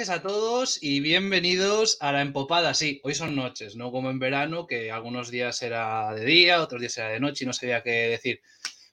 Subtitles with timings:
[0.00, 2.72] noches a todos y bienvenidos a la empopada.
[2.72, 6.80] Sí, hoy son noches, no como en verano, que algunos días era de día, otros
[6.80, 8.40] días era de noche y no sabía qué decir.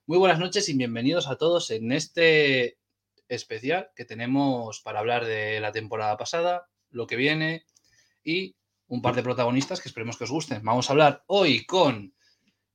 [0.06, 2.78] Muy buenas noches y bienvenidos a todos en este
[3.30, 7.64] especial que tenemos para hablar de la temporada pasada, lo que viene
[8.22, 8.58] y
[8.88, 10.62] un par de protagonistas que esperemos que os gusten.
[10.62, 12.14] Vamos a hablar hoy con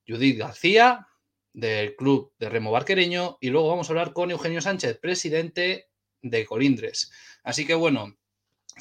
[0.09, 1.07] Judith García
[1.53, 5.91] del Club de Remo Barquereño y luego vamos a hablar con Eugenio Sánchez, presidente
[6.23, 7.13] de Colindres.
[7.43, 8.17] Así que bueno,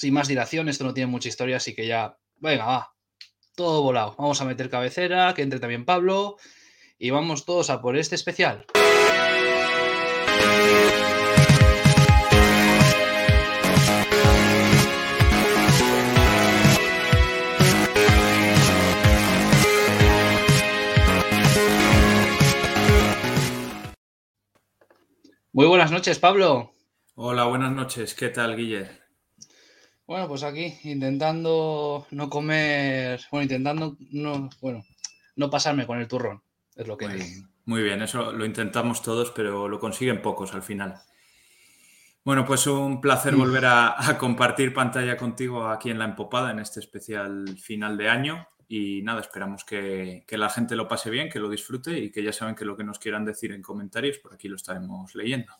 [0.01, 2.95] sin más dilación, esto no tiene mucha historia, así que ya, venga, va,
[3.55, 4.15] todo volado.
[4.17, 6.37] Vamos a meter cabecera, que entre también Pablo
[6.97, 8.65] y vamos todos a por este especial.
[25.53, 26.73] Muy buenas noches, Pablo.
[27.13, 28.15] Hola, buenas noches.
[28.15, 29.00] ¿Qué tal, Guille?
[30.11, 34.83] Bueno, pues aquí intentando no comer, bueno, intentando no, bueno,
[35.37, 36.43] no pasarme con el turrón,
[36.75, 40.63] es lo que muy, muy bien, eso lo intentamos todos, pero lo consiguen pocos al
[40.63, 41.01] final.
[42.25, 46.59] Bueno, pues un placer volver a, a, compartir pantalla contigo aquí en La Empopada, en
[46.59, 48.49] este especial final de año.
[48.67, 52.21] Y nada, esperamos que, que, la gente lo pase bien, que lo disfrute y que
[52.21, 55.53] ya saben que lo que nos quieran decir en comentarios, por aquí lo estaremos leyendo.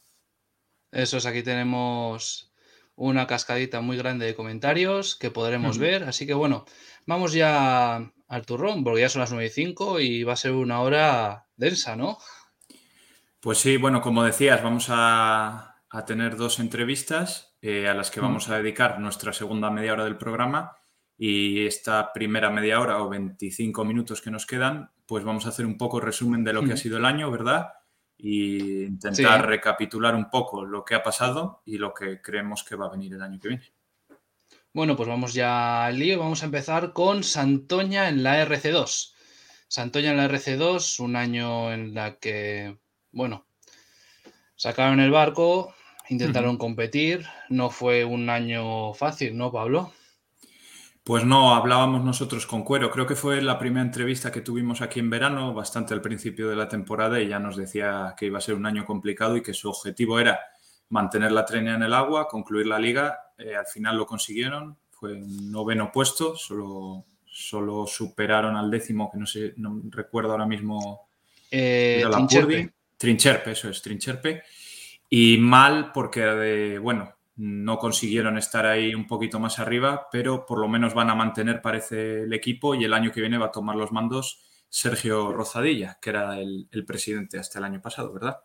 [0.91, 2.50] Eso es, aquí tenemos
[2.95, 5.83] una cascadita muy grande de comentarios que podremos uh -huh.
[5.83, 6.03] ver.
[6.03, 6.65] Así que bueno,
[7.05, 10.51] vamos ya al turrón, porque ya son las 9 y 5 y va a ser
[10.53, 12.17] una hora densa, ¿no?
[13.39, 18.21] Pues sí, bueno, como decías, vamos a, a tener dos entrevistas eh, a las que
[18.21, 20.77] vamos a dedicar nuestra segunda media hora del programa.
[21.17, 25.67] Y esta primera media hora o 25 minutos que nos quedan, pues vamos a hacer
[25.67, 27.73] un poco resumen de lo que ha sido el año, ¿verdad?
[28.23, 29.47] Y intentar sí.
[29.47, 33.13] recapitular un poco lo que ha pasado y lo que creemos que va a venir
[33.13, 33.73] el año que viene.
[34.73, 36.19] Bueno, pues vamos ya al lío.
[36.19, 39.13] Vamos a empezar con Santoña en la RC2.
[39.67, 42.77] Santoña en la RC2, un año en la que,
[43.11, 43.47] bueno,
[44.55, 45.73] sacaron el barco,
[46.09, 46.59] intentaron uh -huh.
[46.59, 47.25] competir.
[47.49, 49.91] No fue un año fácil, ¿no, Pablo?
[51.03, 52.91] Pues no, hablábamos nosotros con Cuero.
[52.91, 56.55] Creo que fue la primera entrevista que tuvimos aquí en verano, bastante al principio de
[56.55, 59.53] la temporada, y ya nos decía que iba a ser un año complicado y que
[59.53, 60.39] su objetivo era
[60.89, 63.17] mantener la trena en el agua, concluir la liga.
[63.37, 69.17] Eh, al final lo consiguieron, fue un noveno puesto, solo, solo superaron al décimo, que
[69.17, 71.07] no sé, no recuerdo ahora mismo.
[71.49, 72.73] Eh, Trincherpe.
[72.95, 74.43] Trincherpe, eso es, Trincherpe.
[75.09, 80.59] Y mal porque, de, bueno, no consiguieron estar ahí un poquito más arriba, pero por
[80.59, 83.51] lo menos van a mantener, parece, el equipo y el año que viene va a
[83.51, 88.39] tomar los mandos Sergio Rozadilla, que era el, presidente hasta el año pasado, ¿verdad?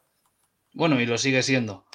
[0.73, 1.87] Bueno, y lo sigue siendo.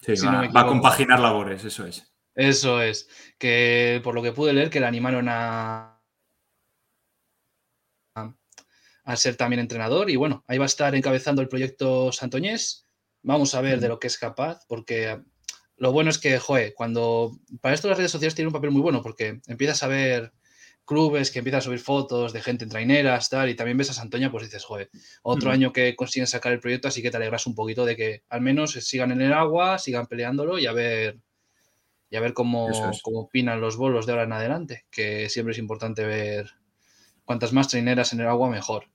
[0.00, 2.12] Sí, va, va, a compaginar labores, eso es.
[2.34, 3.08] Eso es.
[3.38, 6.02] Que por lo que pude leer, que le animaron a,
[9.04, 10.10] a ser también entrenador.
[10.10, 12.86] Y bueno, ahí va a estar encabezando el proyecto Santoñés.
[13.22, 15.22] Vamos a ver de lo que es capaz, porque
[15.84, 17.32] lo bueno es que, joder, cuando.
[17.60, 20.32] Para esto las redes sociales tienen un papel muy bueno, porque empiezas a ver
[20.86, 23.92] clubes que empiezan a subir fotos de gente en traineras, tal, y también ves a
[23.92, 24.88] Santoña, pues dices, joder,
[25.22, 28.22] otro año que consiguen sacar el proyecto, así que te alegras un poquito de que
[28.30, 31.18] al menos sigan en el agua, sigan peleándolo y a ver,
[32.08, 32.70] y a ver cómo,
[33.02, 36.50] cómo opinan los bolos de ahora en adelante, que siempre es importante ver
[37.26, 38.86] cuantas más traineras en el agua, mejor.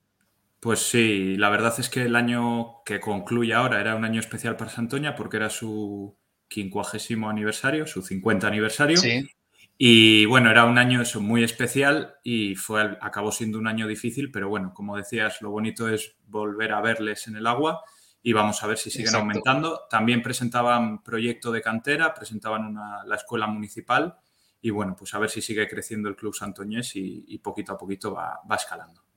[0.60, 4.58] Pues sí, la verdad es que el año que concluye ahora era un año especial
[4.58, 6.18] para Santoña porque era su
[6.50, 8.98] quincuagésimo aniversario, su 50 aniversario.
[8.98, 9.30] Sí.
[9.78, 14.30] Y bueno, era un año eso muy especial y fue, acabó siendo un año difícil,
[14.30, 17.82] pero bueno, como decías, lo bonito es volver a verles en el agua
[18.22, 19.84] y vamos a ver si siguen aumentando.
[19.90, 22.76] También presentaban proyecto de cantera, presentaban
[23.06, 24.18] la escuela municipal
[24.60, 28.14] y bueno, pues a ver si sigue creciendo el Club Santoñés y, poquito a poquito
[28.14, 29.09] va escalando.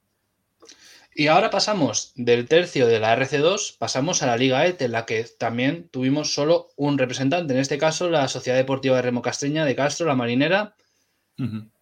[1.14, 5.05] Y ahora pasamos del tercio de la RC2, pasamos a la Liga ET, en la
[5.05, 9.67] que también tuvimos solo un representante, en este caso la Sociedad Deportiva de Remo Castreña
[9.67, 10.75] de Castro, la Marinera,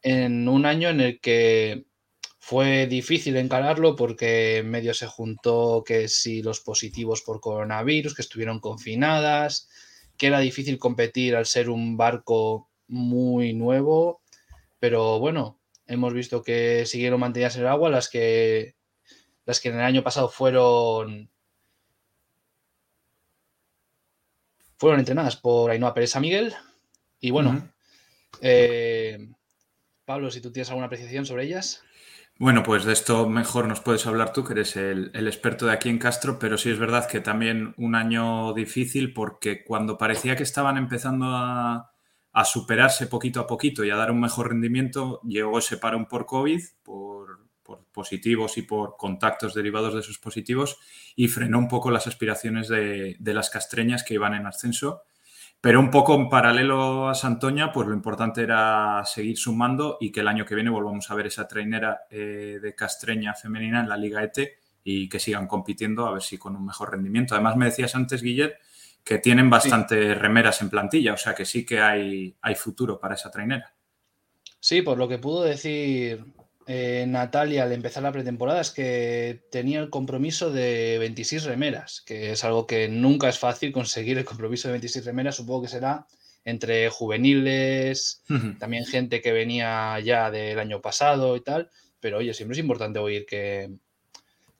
[0.03, 1.85] en un año en el que
[2.38, 8.59] fue difícil encararlo porque medio se juntó que si los positivos por coronavirus, que estuvieron
[8.59, 9.69] confinadas,
[10.17, 14.23] que era difícil competir al ser un barco muy nuevo,
[14.81, 18.75] pero bueno, hemos visto que siguieron mantenidas en el agua las que
[19.50, 21.29] las que en el año pasado fueron
[24.76, 26.55] fueron entrenadas por Ainhoa Pérez Miguel.
[27.19, 27.69] Y bueno,
[28.41, 29.29] eh,
[30.05, 31.82] Pablo, si tú tienes alguna apreciación sobre ellas.
[32.38, 35.88] Bueno, pues de esto mejor nos puedes hablar tú, que eres el, experto de aquí
[35.88, 40.44] en Castro, pero sí es verdad que también un año difícil porque cuando parecía que
[40.44, 41.93] estaban empezando a,
[42.32, 46.25] a superarse poquito a poquito y a dar un mejor rendimiento, llegó ese parón por
[46.25, 50.78] COVID, por por positivos y por contactos derivados de esos positivos
[51.14, 55.02] y frenó un poco las aspiraciones de, las castreñas que iban en ascenso.
[55.61, 60.21] Pero un poco en paralelo a Santoña, pues lo importante era seguir sumando y que
[60.21, 63.97] el año que viene volvamos a ver esa trainera eh, de castreña femenina en la
[63.97, 64.37] Liga ET
[64.83, 67.35] y que sigan compitiendo a ver si con un mejor rendimiento.
[67.35, 68.56] Además me decías antes, Guillermo,
[69.04, 73.14] que tienen bastante remeras en plantilla, o sea que sí que hay, hay futuro para
[73.14, 73.73] esa trainera.
[74.59, 76.25] Sí, por lo que pudo decir
[76.67, 82.33] eh, Natalia al empezar la pretemporada es que tenía el compromiso de 26 remeras, que
[82.33, 86.07] es algo que nunca es fácil conseguir el compromiso de 26 remeras, supongo que será
[86.45, 88.23] entre juveniles,
[88.59, 92.99] también gente que venía ya del año pasado y tal, pero oye, siempre es importante
[92.99, 93.71] oír que,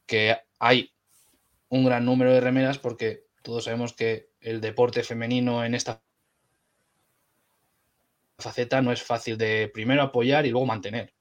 [0.07, 0.93] que hay
[1.71, 6.03] un gran número de remeras porque todos sabemos que el deporte femenino en esta
[8.39, 11.15] faceta no es fácil de primero apoyar y luego mantener.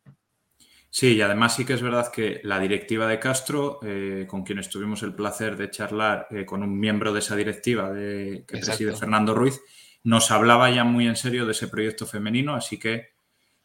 [0.92, 4.60] Sí, y además sí que es verdad que la directiva de Castro, eh, con quien
[4.70, 8.96] tuvimos el placer de charlar eh, con un miembro de esa directiva de, que preside
[8.96, 9.62] Fernando Ruiz,
[10.04, 13.10] nos hablaba ya muy en serio de ese proyecto femenino, así que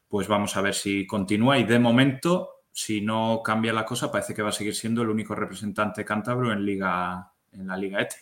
[0.09, 4.35] pues vamos a ver si continúa y de momento, si no cambia la cosa, parece
[4.35, 8.17] que va a seguir siendo el único representante cántabro en, Liga, en la Liga ETE.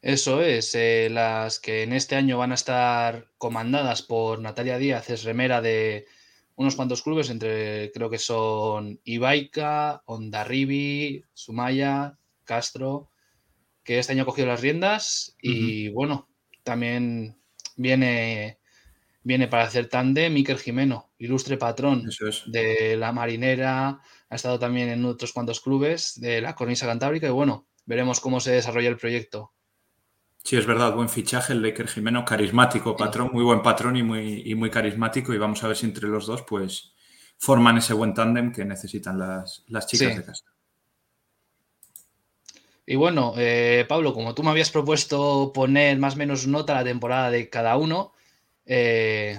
[0.00, 5.10] Eso es, eh, las que en este año van a estar comandadas por Natalia Díaz,
[5.10, 6.06] es remera de
[6.60, 13.08] unos cuantos clubes, entre creo que son Ibaica, Ondarribi, Sumaya, Castro,
[13.82, 16.28] que este año ha cogido las riendas y bueno,
[16.62, 17.40] también
[17.76, 18.58] viene,
[19.22, 22.06] viene para hacer tándem Miquel Jimeno, ilustre patrón
[22.48, 23.98] de la marinera,
[24.28, 28.38] ha estado también en otros cuantos clubes de la cornisa cantábrica y bueno, veremos cómo
[28.38, 29.54] se desarrolla el proyecto.
[30.42, 34.54] Sí, es verdad, buen fichaje el Laker Jimeno, carismático, patrón, muy buen patrón y muy,
[34.54, 35.34] muy carismático.
[35.34, 36.92] Y vamos a ver si entre los dos, pues,
[37.36, 40.44] forman ese buen tándem que necesitan las, chicas de casa.
[42.86, 46.76] Y bueno, eh, Pablo, como tú me habías propuesto poner más o menos nota a
[46.76, 48.12] la temporada de cada uno,
[48.66, 49.38] eh,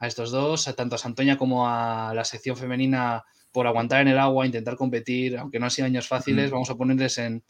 [0.00, 4.18] a estos dos, tanto a Santoña como a la sección femenina, por aguantar en el
[4.18, 7.42] agua, intentar competir, aunque no han sido años fáciles, vamos a ponerles en,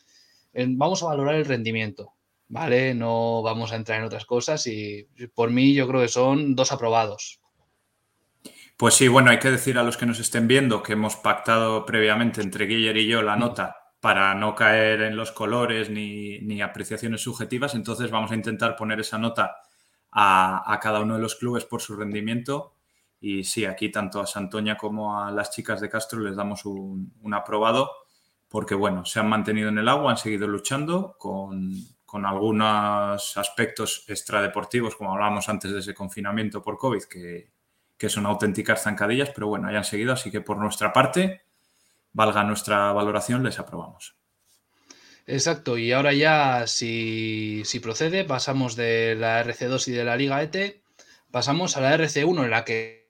[0.53, 2.13] Vamos a valorar el rendimiento.
[2.51, 2.95] ¿Vale?
[2.95, 6.73] No vamos a entrar en otras cosas y por mí yo creo que son dos
[6.73, 7.41] aprobados.
[8.77, 11.85] Pues sí, bueno, hay que decir a los que nos estén viendo que hemos pactado
[11.85, 17.21] previamente entre Guiller y yo la nota para no caer en los colores ni, apreciaciones
[17.21, 19.57] subjetivas, entonces vamos a intentar poner esa nota
[20.11, 22.73] a, cada uno de los clubes por su rendimiento
[23.21, 27.13] Y sí, aquí tanto a Santoña como a las chicas de Castro les damos un,
[27.35, 27.91] aprobado
[28.49, 31.71] porque, bueno, se han mantenido en el agua, han seguido luchando con,
[32.11, 37.53] con algunos aspectos extradeportivos, como hablábamos antes de ese confinamiento por COVID, que,
[37.97, 41.43] que son auténticas zancadillas, pero bueno, hayan seguido, así que por nuestra parte,
[42.13, 44.17] valga nuestra valoración, les aprobamos.
[45.25, 50.43] Exacto, y ahora ya, si, si procede, pasamos de la RC2 y de la Liga
[50.43, 50.83] ET,
[51.31, 53.09] pasamos a la RC1, en la que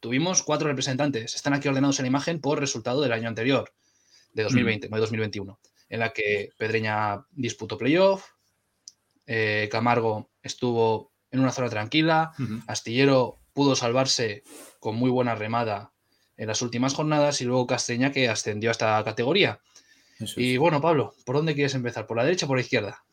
[0.00, 1.34] tuvimos cuatro representantes.
[1.34, 3.72] Están aquí ordenados en la imagen por resultado del año anterior,
[4.34, 5.58] de 2020, no de 2021,
[5.92, 8.24] en la que Pedreña disputó playoff,
[9.26, 12.32] eh, Camargo estuvo en una zona tranquila,
[12.66, 14.42] Astillero pudo salvarse
[14.80, 15.92] con muy buena remada
[16.38, 19.60] en las últimas jornadas y luego Castreña que ascendió a esta categoría.
[20.36, 22.06] Y bueno, Pablo, ¿por dónde quieres empezar?
[22.06, 23.04] ¿Por la derecha o por la izquierda?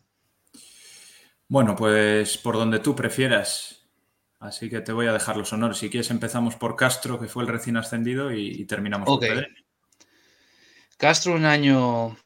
[1.49, 3.89] Bueno, pues por donde tú prefieras.
[4.39, 5.79] Así que te voy a dejar los honores.
[5.79, 9.19] Si quieres, empezamos por Castro, que fue el recién ascendido, y, terminamos por
[10.97, 12.17] Castro, un año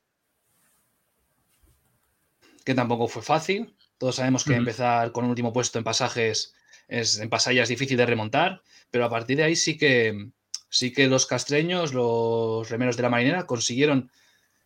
[2.64, 3.76] que tampoco fue fácil.
[3.98, 6.54] Todos sabemos que empezar con un último puesto en pasajes
[6.88, 10.30] es, en pasalla es difícil de remontar, pero a partir de ahí sí que,
[10.70, 14.12] sí que los castreños, los remeros de la marinera, consiguieron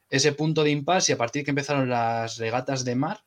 [0.10, 3.24] ese punto de impasse y a partir de que empezaron las regatas de mar,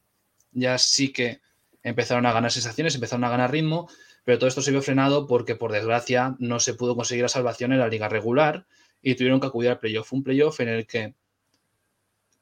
[0.53, 1.41] ya sí que
[1.83, 3.89] empezaron a ganar sensaciones, empezaron a ganar ritmo
[4.25, 7.73] pero todo esto se vio frenado porque, por desgracia, no se pudo conseguir la salvación
[7.73, 8.67] en la liga regular
[9.03, 10.13] y tuvieron que acudir al playoff.
[10.13, 11.15] Un playoff en el que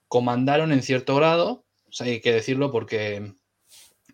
[0.08, 1.64] comandaron en cierto grado,
[2.00, 3.35] hay que decirlo porque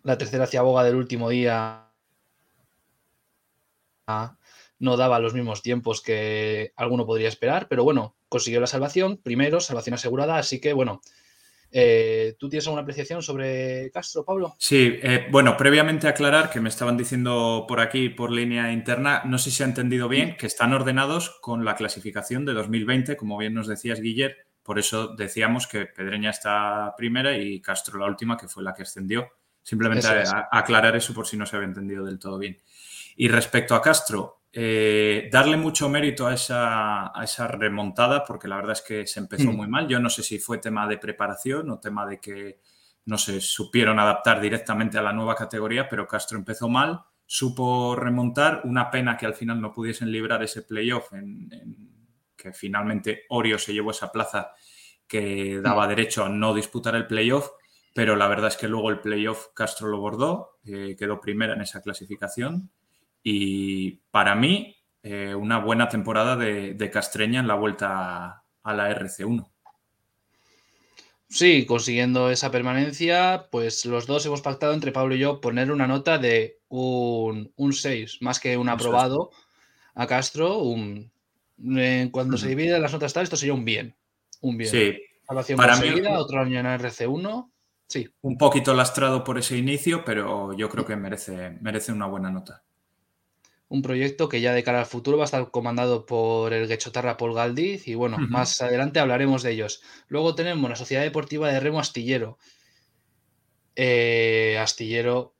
[0.03, 1.91] la tercera ciaboga del último día
[4.79, 9.59] no daba los mismos tiempos que alguno podría esperar, pero bueno, consiguió la salvación, primero,
[9.59, 11.01] salvación asegurada, así que bueno,
[11.77, 14.55] eh, ¿Tú tienes alguna apreciación sobre Castro, Pablo?
[14.57, 19.37] Sí, eh, bueno, previamente aclarar que me estaban diciendo por aquí, por línea interna, no
[19.37, 23.37] sé si se ha entendido bien, que están ordenados con la clasificación de 2020, como
[23.37, 24.47] bien nos decías, Guiller.
[24.65, 28.81] Por eso decíamos que Pedreña está primera y Castro la última, que fue la que
[28.81, 29.27] ascendió.
[29.61, 30.07] Simplemente
[30.51, 32.57] aclarar eso por si no se había entendido del todo bien.
[33.15, 38.81] Y respecto a Castro, eh, darle mucho mérito a esa, remontada, porque la verdad es
[38.81, 39.55] que se empezó mm.
[39.55, 39.87] muy mal.
[39.87, 42.59] Yo no sé si fue tema de preparación o tema de que
[43.05, 48.61] no se supieron adaptar directamente a la nueva categoría, pero Castro empezó mal, supo remontar.
[48.63, 51.94] Una pena que al final no pudiesen librar ese playoff, en,
[52.51, 54.51] que finalmente Orio se llevó esa plaza
[55.07, 57.49] que daba derecho a no disputar el playoff.
[57.93, 61.61] Pero la verdad es que luego el playoff Castro lo bordó, eh, quedó primera en
[61.61, 62.69] esa clasificación
[63.23, 69.49] y para mí, eh, una buena temporada de, Castreña en la vuelta a la RC1.
[71.27, 75.87] Sí, consiguiendo esa permanencia, pues los dos hemos pactado entre Pablo y yo poner una
[75.87, 79.31] nota de un, 6, más que un aprobado
[79.95, 80.59] a Castro.
[80.59, 81.11] Un,
[82.11, 83.95] cuando se dividen las notas tal, esto sería un bien.
[84.41, 84.69] Un bien.
[84.69, 85.55] Sí.
[85.55, 87.51] para mí, otro año en RC1.
[87.87, 88.09] Sí.
[88.21, 92.63] Un poquito lastrado por ese inicio, pero yo creo que merece, merece una buena nota
[93.67, 97.17] un proyecto que ya de cara al futuro va a estar comandado por el Guechotarra
[97.17, 99.81] Paul Galdiz y bueno, más adelante hablaremos de ellos.
[100.07, 102.37] Luego tenemos la Sociedad Deportiva de Remo Astillero.
[103.75, 105.33] Eh, Astillero.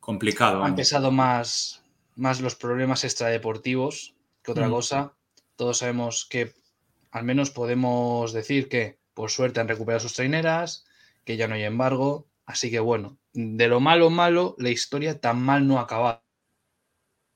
[0.00, 0.64] Complicado.
[0.64, 1.84] Han pesado más,
[2.16, 5.14] más los problemas extradeportivos que otra cosa.
[5.60, 6.54] Todos sabemos que
[7.10, 10.86] al menos podemos decir que por suerte han recuperado sus traineras,
[11.26, 12.26] que ya no hay embargo.
[12.46, 16.22] Así que bueno, de lo malo malo, la historia tan mal no ha acabado.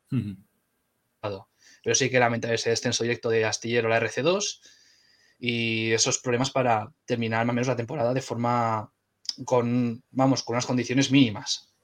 [0.09, 4.61] Pero sí que lamentar ese descenso directo de Astillero a la RC2
[5.39, 8.91] y esos problemas para terminar más o menos la temporada de forma
[9.45, 11.75] con, vamos, con unas condiciones mínimas.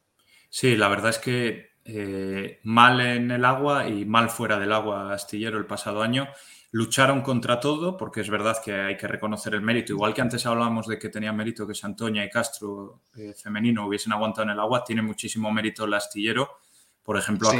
[0.48, 5.12] Sí, la verdad es que eh, mal en el agua y mal fuera del agua
[5.12, 6.28] Astillero el pasado año.
[6.72, 9.92] Lucharon contra todo, porque es verdad que hay que reconocer el mérito.
[9.92, 14.12] Igual que antes hablábamos de que tenía mérito que Santoña y Castro eh, femenino hubiesen
[14.12, 16.58] aguantado en el agua, tiene muchísimo mérito el astillero
[17.02, 17.50] por ejemplo,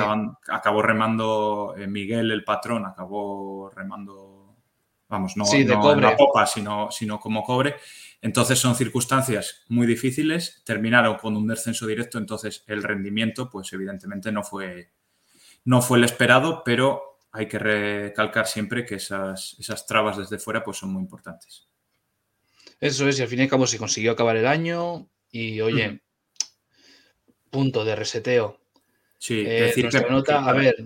[0.49, 4.55] acabó remando eh, Miguel, el patrón, acabó remando,
[5.09, 7.75] vamos, no, de en la popa, sino, sino como cobre.
[8.23, 14.31] Entonces son circunstancias muy difíciles, terminaron con un descenso directo, entonces el rendimiento, pues evidentemente
[14.31, 14.93] no fue,
[15.65, 20.63] no fue el esperado, pero hay que recalcar siempre que esas, esas trabas desde fuera
[20.63, 21.69] pues son muy importantes.
[22.79, 26.03] Eso es, y al fin y al cabo se consiguió acabar el año y oye,
[27.51, 28.59] punto de reseteo.
[29.19, 30.77] Sí, eh, decir nota, a ver,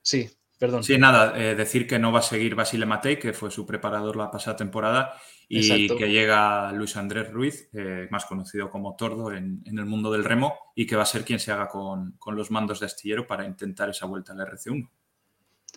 [0.00, 0.28] sí,
[0.62, 0.84] perdón.
[0.84, 4.14] Sí, nada, eh, decir que no va a seguir Basile Matei, que fue su preparador
[4.14, 9.60] la pasada temporada, y que llega Luis Andrés Ruiz, eh, más conocido como Tordo en,
[9.66, 12.78] el mundo del remo, y que va a ser quien se haga con, los mandos
[12.78, 14.88] de astillero para intentar esa vuelta al RC1.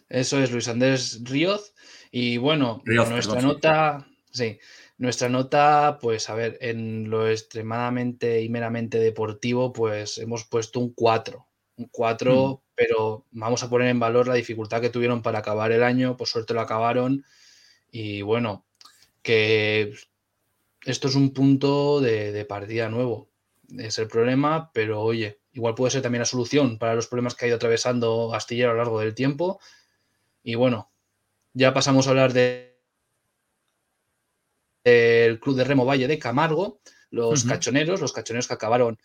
[0.07, 1.73] Eso es Luis Andrés Ríoz.
[2.11, 4.59] Y bueno, nuestra nota, sí.
[4.99, 10.93] nuestra nota, pues a ver, en lo extremadamente y meramente deportivo, pues hemos puesto un
[10.93, 11.43] 4.
[11.77, 12.64] Un 4, mm.
[12.75, 16.17] Pero vamos a poner en valor la dificultad que tuvieron para acabar el año.
[16.17, 17.25] Por suerte lo acabaron.
[17.89, 18.65] Y bueno,
[19.21, 19.93] que
[20.83, 23.29] esto es un punto de, partida nuevo.
[23.77, 27.45] Es el problema, pero oye, igual puede ser también la solución para los problemas que
[27.45, 29.59] ha ido atravesando Astillero a lo largo del tiempo.
[30.43, 30.91] Y bueno,
[31.53, 32.75] ya pasamos a hablar de
[34.83, 36.79] el Club de Remo Valle de Camargo,
[37.09, 38.99] los cachoneros, los cachoneros que acabaron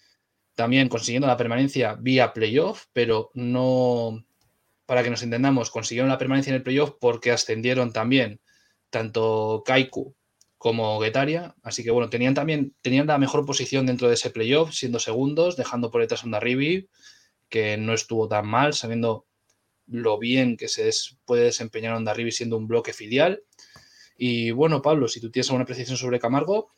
[0.61, 4.27] también consiguiendo la permanencia vía playoff, pero no,
[4.85, 8.43] para que nos entendamos, consiguieron la permanencia en el playoff porque ascendieron también
[8.91, 10.15] tanto Kaiku
[10.59, 11.55] como Guetaria.
[11.63, 15.57] Así que bueno, tenían también tenían la mejor posición dentro de ese playoff, siendo segundos,
[15.57, 16.91] dejando por detrás a Ondarribi,
[17.49, 19.25] que no estuvo tan mal, sabiendo
[19.87, 20.91] lo bien que se
[21.25, 23.43] puede desempeñar Ondarribi siendo un bloque filial.
[24.15, 26.71] Y bueno, Pablo, si tú tienes alguna precisión sobre Camargo.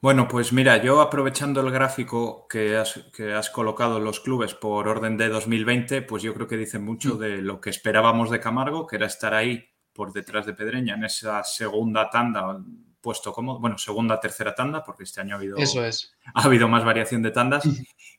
[0.00, 4.88] Bueno, pues mira, yo aprovechando el gráfico que has, que has colocado los clubes por
[4.88, 7.18] orden de 2020, pues yo creo que dice mucho mm.
[7.18, 11.04] de lo que esperábamos de Camargo, que era estar ahí por detrás de Pedreña en
[11.04, 12.62] esa segunda tanda,
[13.00, 16.14] puesto como, bueno, segunda, tercera tanda, porque este año ha habido, Eso es.
[16.34, 17.64] ha habido más variación de tandas.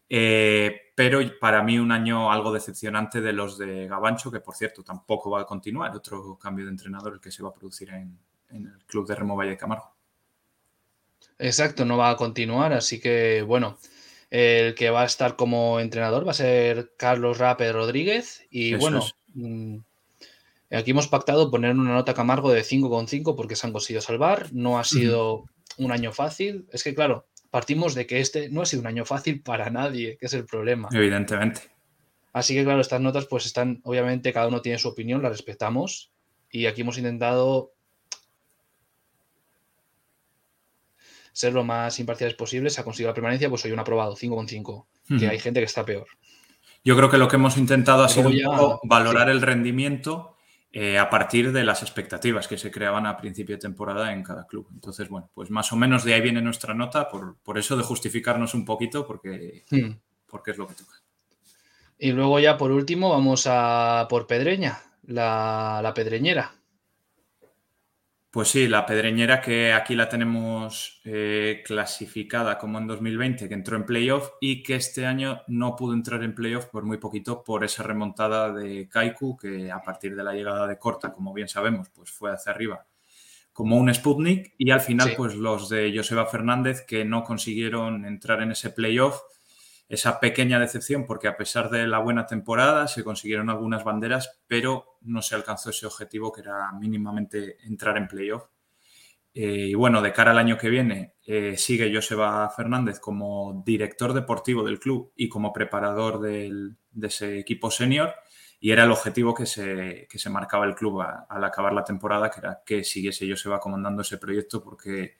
[0.10, 4.82] Eh, pero para mí un año algo decepcionante de los de Gabancho, que por cierto
[4.82, 8.18] tampoco va a continuar, otro cambio de entrenador el que se va a producir en,
[8.50, 9.97] el club de Remo Valle de Camargo.
[11.40, 13.78] Exacto, no va a continuar, así que bueno,
[14.30, 19.06] el que va a estar como entrenador va a ser Carlos Rape Rodríguez y bueno,
[19.34, 19.78] mm,
[20.72, 24.50] Aquí hemos pactado poner una nota Camargo de 5,5 porque se han conseguido salvar.
[24.52, 25.46] No ha sido
[25.78, 26.68] un año fácil.
[26.72, 30.18] Es que, claro, partimos de que este no ha sido un año fácil para nadie,
[30.18, 30.90] que es el problema.
[30.92, 31.62] Evidentemente.
[32.34, 36.12] Así que, claro, estas notas, pues están, obviamente, cada uno tiene su opinión, la respetamos.
[36.52, 37.72] Y aquí hemos intentado
[41.38, 42.72] ser lo más imparciales posible.
[42.72, 45.20] Se ha conseguido la permanencia, pues hoy un aprobado, 5,5.
[45.20, 46.08] Que hay gente que está peor.
[46.84, 48.32] Yo creo que lo que hemos intentado ha sido
[48.84, 50.36] valorar el rendimiento
[50.72, 54.48] eh, a partir de las expectativas que se creaban a principio de temporada en cada
[54.48, 54.68] club.
[54.74, 58.56] Entonces, bueno, pues más o menos de ahí viene nuestra nota, por, eso de justificarnos
[58.56, 59.92] un poquito, porque, hmm.
[60.26, 60.96] porque es lo que toca.
[62.00, 66.57] Y luego ya por último vamos a por Pedreña, la, la Pedreñera.
[68.30, 73.78] Pues sí, la pedreñera que aquí la tenemos eh, clasificada como en 2020, que entró
[73.78, 77.64] en playoff y que este año no pudo entrar en playoff por muy poquito por
[77.64, 81.90] esa remontada de Kaiku, que a partir de la llegada de Corta, como bien sabemos,
[81.90, 82.86] pues fue hacia arriba
[83.58, 88.44] como un Sputnik y al final pues los de Joseba Fernández que no consiguieron entrar
[88.44, 89.20] en ese playoff
[89.90, 94.98] esa pequeña decepción porque a pesar de la buena temporada se consiguieron algunas banderas, pero
[95.02, 98.44] no se alcanzó ese objetivo que era mínimamente entrar en playoff.
[99.34, 104.14] Eh, y bueno, de cara al año que viene eh, sigue Joseba Fernández como director
[104.14, 108.14] deportivo del club y como preparador de ese equipo senior
[108.60, 112.40] y era el objetivo que se, se marcaba el club al acabar la temporada, que
[112.40, 115.18] era que siguiese Joseba comandando ese proyecto porque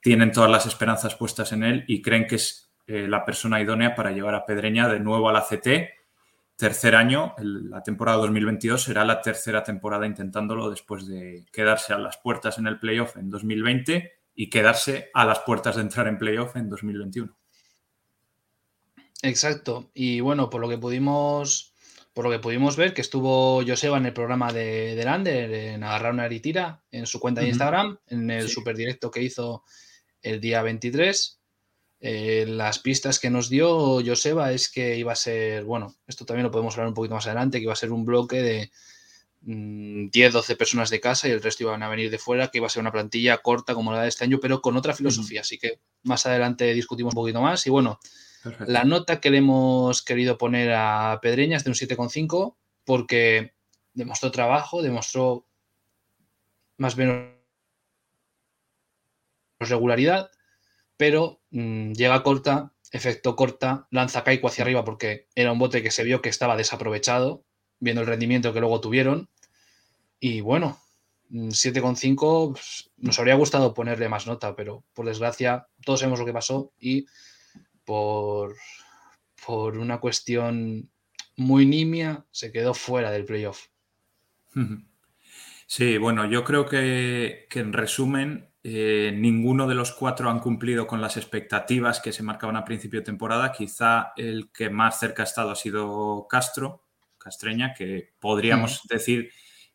[0.00, 3.94] tienen todas las esperanzas puestas en él y creen que es eh, la persona idónea
[3.94, 5.90] para llevar a Pedreña de nuevo a la CT.
[6.56, 12.16] Tercer año, la temporada 2022 será la tercera temporada intentándolo después de quedarse a las
[12.16, 16.56] puertas en el playoff en 2020 y quedarse a las puertas de entrar en playoff
[16.56, 17.36] en 2021.
[19.20, 19.90] Exacto.
[19.92, 21.74] Y bueno, por lo que pudimos,
[22.14, 25.84] por lo que pudimos ver, que estuvo Joseba en el programa de, de Lander, en
[25.84, 29.62] Agarrar una Aritira, en su cuenta de Instagram, en el super directo que hizo
[30.22, 31.37] el día 23.
[32.00, 36.44] Eh, las pistas que nos dio Joseba es que iba a ser, bueno, esto también
[36.44, 38.70] lo podemos hablar un poquito más adelante, que iba a ser un bloque de
[39.40, 42.58] 10, mm, 12 personas de casa y el resto iban a venir de fuera, que
[42.58, 45.40] iba a ser una plantilla corta como la de este año, pero con otra filosofía.
[45.40, 47.66] Así que más adelante discutimos un poquito más.
[47.66, 47.98] Y bueno,
[48.66, 53.54] la nota que le hemos querido poner a Pedreña es de un 7,5 porque
[53.94, 55.46] demostró trabajo, demostró
[56.76, 57.38] más o menos
[59.58, 60.30] regularidad
[60.98, 65.90] pero mm, llega corta, efecto corta, lanza Kaiku hacia arriba porque era un bote que
[65.90, 67.44] se vio que estaba desaprovechado,
[67.80, 69.28] viendo el rendimiento que luego tuvieron.
[70.20, 70.78] Y bueno,
[71.30, 76.26] 7,5 mm, pues, nos habría gustado ponerle más nota, pero por desgracia todos sabemos lo
[76.26, 77.06] que pasó y
[77.84, 78.56] por,
[79.46, 80.90] por una cuestión
[81.36, 83.66] muy nimia se quedó fuera del playoff.
[85.70, 91.00] Sí, bueno, yo creo que, en resumen, eh, ninguno de los cuatro han cumplido con
[91.00, 93.52] las expectativas que se marcaban a principio de temporada.
[93.52, 96.84] Quizá el que más cerca ha estado ha sido Castro,
[97.18, 99.30] Castreña, que podríamos decir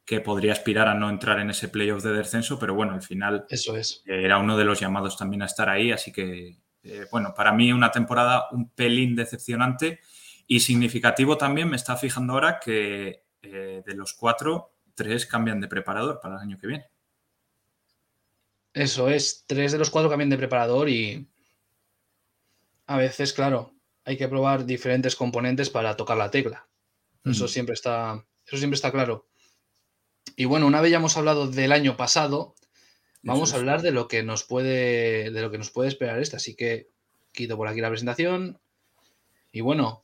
[0.06, 3.46] que podría aspirar a no entrar en ese playoff de descenso, pero bueno, al final
[3.50, 4.04] Eso es.
[4.06, 7.72] era uno de los llamados también a estar ahí, así que eh, bueno, para mí
[7.72, 10.02] una temporada un pelín decepcionante
[10.46, 15.70] y significativo también, me está fijando ahora que eh, de los cuatro, tres cambian de
[15.70, 16.86] preparador para el año que viene.
[18.74, 21.28] Eso es, tres de los cuatro cambian de preparador y
[22.88, 26.68] a veces, claro, hay que probar diferentes componentes para tocar la tecla.
[27.26, 29.28] Eso siempre está, eso siempre está claro.
[30.36, 32.56] Y bueno, una vez ya hemos hablado del año pasado,
[33.22, 36.36] vamos a hablar de lo que nos puede, de lo que nos puede esperar este.
[36.36, 36.90] Así que
[37.32, 38.60] quito por aquí la presentación.
[39.52, 40.02] Y bueno,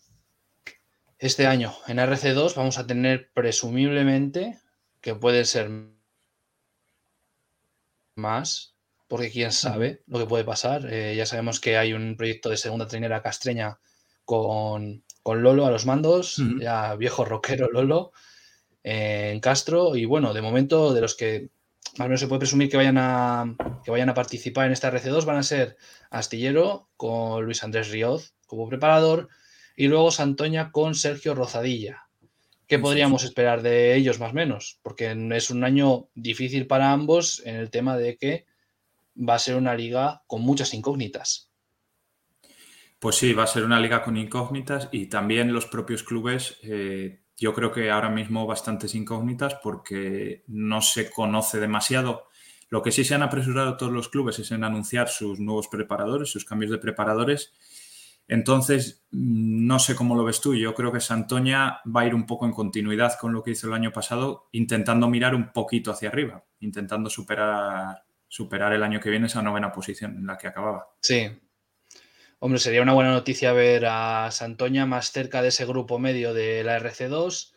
[1.17, 4.57] este año en RC2 vamos a tener presumiblemente
[5.01, 5.69] que puede ser
[8.19, 8.75] más,
[9.07, 10.93] porque quién sabe lo que puede pasar.
[10.93, 13.79] Eh, ya sabemos que hay un proyecto de segunda trainera castreña
[14.25, 18.11] con, Lolo a los mandos, ya viejo rockero Lolo
[18.83, 19.95] en Castro.
[19.95, 21.49] Y bueno, de momento, de los que
[21.97, 24.91] más o menos se puede presumir que vayan a, que vayan a participar en esta
[24.91, 25.77] RC2 van a ser
[26.09, 29.29] Astillero con Luis Andrés Ríoz como preparador
[29.75, 32.08] y luego Santoña con Sergio Rozadilla.
[32.69, 34.79] ¿Qué podríamos esperar de ellos más o menos?
[34.83, 38.45] Porque es un año difícil para ambos en el tema de que
[39.17, 41.49] va a ser una liga con muchas incógnitas.
[42.99, 47.21] Pues sí, va a ser una liga con incógnitas y también los propios clubes eh,
[47.35, 52.27] yo creo que ahora mismo bastantes incógnitas porque no se conoce demasiado.
[52.69, 56.29] Lo que sí se han apresurado todos los clubes es en anunciar sus nuevos preparadores,
[56.29, 57.51] sus cambios de preparadores.
[58.29, 60.55] Entonces, no sé cómo lo ves tú.
[60.55, 63.67] Yo creo que Santoña va a ir un poco en continuidad con lo que hizo
[63.67, 69.09] el año pasado, intentando mirar un poquito hacia arriba, intentando superar, superar el año que
[69.09, 70.87] viene esa novena posición en la que acababa.
[71.01, 71.27] Sí,
[72.41, 76.63] Hombre, sería una buena noticia ver a Santoña más cerca de ese grupo medio de
[76.63, 77.51] la RC2.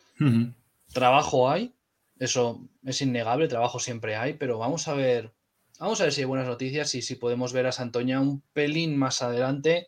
[0.91, 1.73] Trabajo hay,
[2.19, 5.33] eso es innegable, trabajo siempre hay, pero vamos a ver,
[5.79, 8.97] vamos a ver si hay buenas noticias y si podemos ver a Santoña un pelín
[8.97, 9.87] más adelante,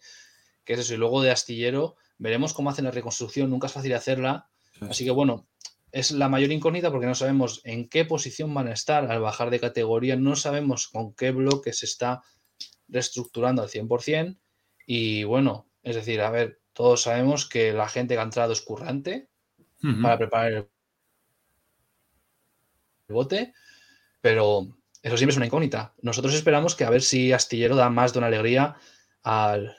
[0.65, 3.93] que es eso, y luego de Astillero, veremos cómo hacen la reconstrucción, nunca es fácil
[3.93, 4.49] hacerla,
[4.89, 5.47] así que bueno,
[5.91, 9.09] es la mayor incógnita porque no sabemos en qué posición van a estar.
[9.09, 12.21] Al bajar de categoría, no sabemos con qué bloque se está
[12.89, 14.37] reestructurando al 100%,
[14.85, 18.61] y bueno, es decir, a ver, todos sabemos que la gente que ha entrado es
[18.61, 19.29] currante
[20.01, 20.67] para preparar el
[23.07, 23.53] bote,
[24.19, 24.67] pero
[25.01, 25.93] eso siempre es una incógnita.
[26.01, 28.75] Nosotros esperamos que a ver si Astillero da más de una alegría
[29.21, 29.75] al,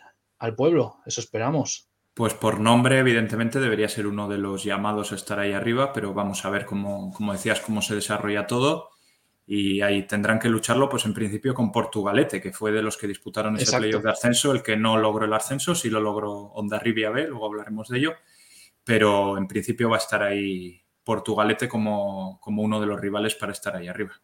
[0.55, 1.88] pueblo, eso esperamos.
[2.14, 6.14] Pues por nombre, evidentemente, debería ser uno de los llamados a estar ahí arriba, pero
[6.14, 8.90] vamos a ver cómo, como decías, cómo se desarrolla todo
[9.46, 13.07] y ahí tendrán que lucharlo, pues en principio con Portugalete, que fue de los que
[13.07, 16.81] disputaron ese playoff de ascenso, el que no logró el ascenso, sí lo logró Onda
[16.81, 18.14] Rivia B, luego hablaremos de ello,
[18.83, 23.53] pero en principio va a estar ahí Portugalete como, como uno de los rivales para
[23.53, 24.20] estar ahí arriba.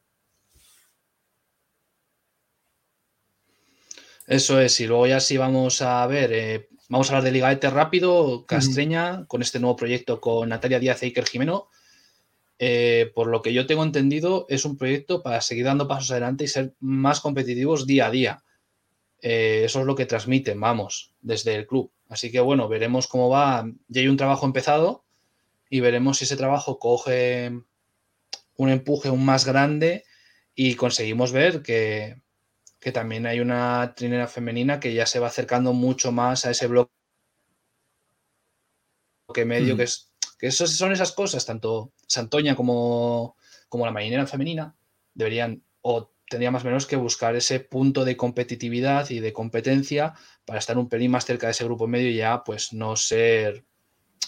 [4.27, 7.51] Eso es, y luego ya sí vamos a ver, eh, vamos a hablar de Liga
[7.51, 11.69] ETE rápido, Castreña, con este nuevo proyecto con Natalia Díaz e Iker Jimeno,
[12.59, 16.45] eh, por lo que yo tengo entendido, es un proyecto para seguir dando pasos adelante
[16.45, 18.45] y ser más competitivos día a día.
[19.21, 21.91] Eh, eso es lo que transmiten, vamos, desde el club.
[22.09, 23.69] Así que bueno, veremos cómo va.
[23.89, 25.05] Ya hay un trabajo empezado
[25.69, 27.51] y veremos si ese trabajo coge
[28.57, 30.05] un empuje aún más grande
[30.55, 32.22] y conseguimos ver que,
[32.91, 36.91] también hay una trinera femenina que ya se va acercando mucho más a ese bloque
[39.45, 43.37] medio que es que son esas cosas, tanto Santoña como,
[43.69, 44.75] como la marinera femenina,
[45.15, 50.15] deberían o tendría más o menos que buscar ese punto de competitividad y de competencia
[50.45, 53.65] para estar un pelín más cerca de ese grupo medio y ya pues no ser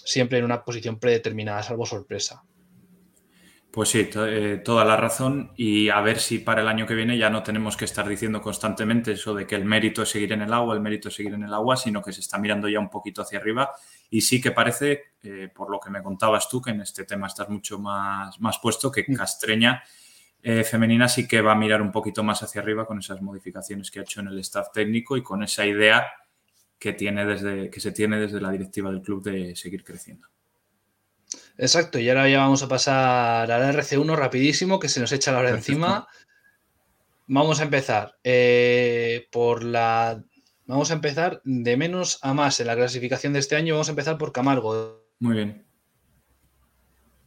[0.05, 2.45] siempre en una posición predeterminada, salvo sorpresa.
[3.75, 7.19] Pues sí, eh, toda la razón y a ver si para el año que viene
[7.19, 10.43] ya no tenemos que estar diciendo constantemente eso de que el mérito es seguir en
[10.43, 12.79] el agua, el mérito es seguir en el agua, sino que se está mirando ya
[12.79, 13.73] un poquito hacia arriba
[14.11, 17.27] y sí que parece, eh, por lo que me contabas tú, que en este tema
[17.27, 19.15] estás mucho más, más puesto, que mm.
[19.17, 19.83] Castreña
[20.41, 23.91] eh, femenina sí que va a mirar un poquito más hacia arriba con esas modificaciones
[23.91, 26.07] que ha hecho en el staff técnico y con esa idea
[26.79, 30.29] que, tiene desde, que se tiene desde la directiva del club de seguir creciendo.
[31.57, 35.38] Exacto, y ahora ya vamos a pasar al RC1 rapidísimo, que se nos echa la
[35.38, 36.09] hora encima.
[37.27, 40.23] Vamos a empezar eh, por la.
[40.67, 43.75] Vamos a empezar de menos a más en la clasificación de este año.
[43.75, 45.07] Vamos a empezar por Camargo.
[45.21, 45.67] Muy bien.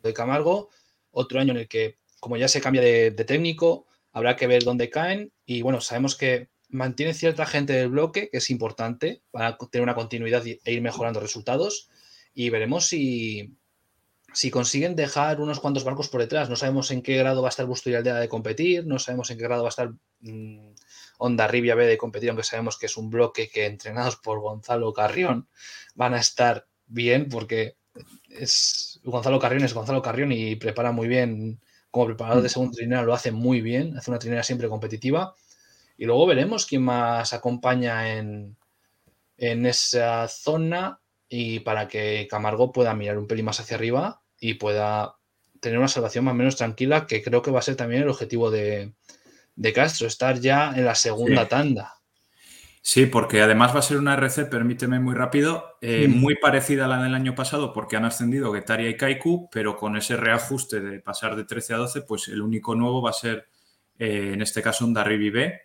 [0.03, 0.69] De Camargo,
[1.11, 4.89] otro año en el que, como ya se cambia de, técnico, habrá que ver dónde
[4.89, 5.31] caen.
[5.45, 9.95] Y bueno, sabemos que mantiene cierta gente del bloque, que es importante para tener una
[9.95, 11.89] continuidad e ir mejorando resultados.
[12.33, 13.56] Y veremos si,
[14.37, 16.47] si consiguen dejar unos cuantos barcos por detrás.
[16.47, 19.31] No sabemos en qué grado va a estar Busto y Aldea de competir, no sabemos
[19.31, 20.75] en qué grado va a estar mm,
[21.17, 24.93] Onda Rivia B de competir, aunque sabemos que es un bloque que entrenados por Gonzalo
[24.93, 25.49] Carrión
[25.95, 27.77] van a estar bien porque
[28.29, 32.51] es Gonzalo Carrión es Gonzalo Carrión y prepara muy bien como preparador de mm.
[32.51, 35.33] segunda trinera lo hace muy bien, hace una trinera siempre competitiva
[35.97, 38.55] y luego veremos quién más acompaña en,
[39.37, 44.55] en esa zona y para que Camargo pueda mirar un pelín más hacia arriba y
[44.55, 45.17] pueda
[45.59, 48.09] tener una salvación más o menos tranquila, que creo que va a ser también el
[48.09, 48.93] objetivo de,
[49.55, 51.93] de Castro, estar ya en la segunda tanda.
[52.81, 56.87] Sí, porque además va a ser una RC, permíteme muy rápido, eh, muy parecida a
[56.87, 61.01] la del año pasado, porque han ascendido Getaria y Kaiku, pero con ese reajuste de
[61.01, 63.49] pasar de 13 a 12, pues el único nuevo va a ser,
[63.99, 65.61] eh, en este caso, un Darribi B,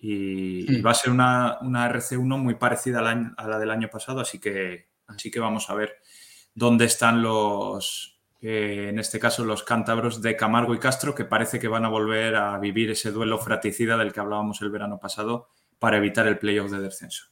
[0.00, 3.88] y, va a ser una, una RC1 muy parecida a la, a la, del año
[3.88, 5.96] pasado, así que, así que vamos a ver
[6.58, 11.68] dónde están los, en este caso los cántabros de Camargo y Castro, que parece que
[11.68, 15.98] van a volver a vivir ese duelo fraticida del que hablábamos el verano pasado para
[15.98, 17.26] evitar el playoff de descenso.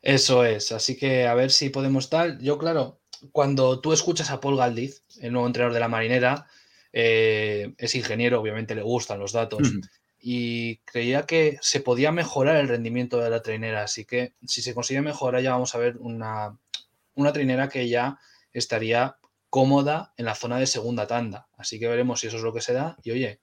[0.00, 2.38] Eso es, así que a ver si podemos tal.
[2.40, 6.46] Yo, claro, cuando tú escuchas a Paul Galdiz, el nuevo entrenador de la marinera,
[6.92, 9.70] eh, es ingeniero, obviamente le gustan los datos,
[10.18, 14.74] y creía que se podía mejorar el rendimiento de la trainera, así que si se
[14.74, 16.58] consigue mejorar ya vamos a ver una,
[17.16, 18.18] una trainera que ya
[18.52, 19.16] estaría
[19.50, 21.48] cómoda en la zona de segunda tanda.
[21.56, 22.96] Así que veremos si eso es lo que se da.
[23.02, 23.40] Y oye,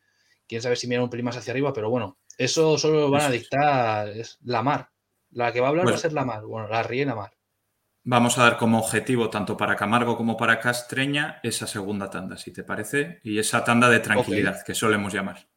[0.48, 3.24] quién sabe si miran un pelín más hacia arriba, pero bueno, eso solo lo van
[3.24, 4.90] a dictar es la mar.
[5.32, 6.44] La que va a hablar va a ser la mar.
[6.46, 7.34] Bueno, la la mar.
[8.06, 12.52] Vamos a dar como objetivo, tanto para Camargo como para Castreña, esa segunda tanda, si
[12.52, 15.48] te parece, y esa tanda de tranquilidad que solemos llamar.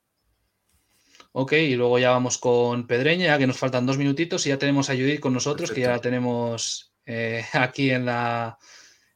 [1.32, 4.58] Ok, y luego ya vamos con Pedreña, ya que nos faltan dos minutitos y ya
[4.58, 8.58] tenemos a Judith con nosotros, que ya la tenemos eh, aquí en la,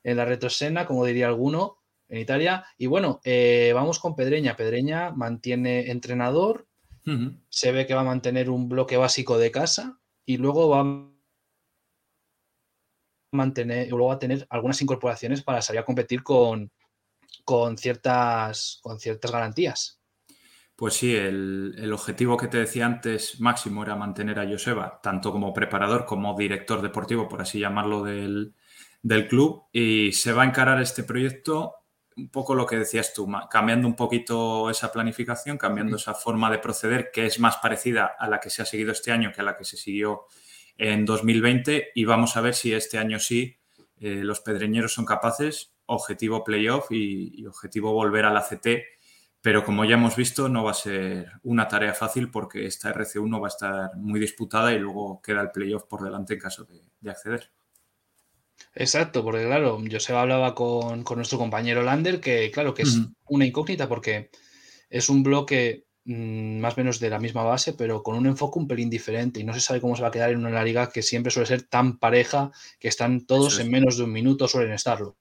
[0.02, 2.64] en la retroscena, como diría alguno, en Italia.
[2.78, 4.56] Y bueno, eh, vamos con Pedreña.
[4.56, 6.66] Pedreña mantiene entrenador,
[7.48, 11.10] se ve que va a mantener un bloque básico de casa y luego va a
[13.32, 16.70] mantener, luego va a tener algunas incorporaciones para salir a competir con,
[17.44, 19.99] con, ciertas, con ciertas garantías.
[20.80, 25.30] Pues sí, el, el, objetivo que te decía antes máximo era mantener a Joseba, tanto
[25.30, 28.54] como preparador como director deportivo, por así llamarlo, del,
[29.02, 29.64] del club.
[29.72, 31.74] Y se va a encarar este proyecto
[32.16, 36.60] un poco lo que decías tú, cambiando un poquito esa planificación, cambiando esa forma de
[36.60, 39.44] proceder que es más parecida a la que se ha seguido este año que a
[39.44, 40.28] la que se siguió
[40.78, 43.58] en 2020 y vamos a ver si este año sí
[43.98, 48.66] eh, los pedreñeros son capaces, objetivo playoff y, y objetivo volver al ACT,
[49.42, 53.40] pero como ya hemos visto no va a ser una tarea fácil porque esta RC1
[53.40, 56.66] va a estar muy disputada y luego queda el playoff por delante en caso
[57.00, 57.50] de acceder.
[58.74, 63.46] Exacto, porque claro, se hablaba con, con nuestro compañero Lander que, claro, que es una
[63.46, 64.30] incógnita porque
[64.88, 68.58] es un bloque mm, más o menos de la misma base, pero con un enfoque
[68.58, 70.90] un pelín diferente y no se sabe cómo se va a quedar en una liga
[70.90, 74.72] que siempre suele ser tan pareja que están todos en menos de un minuto, suelen
[74.72, 75.16] estarlo.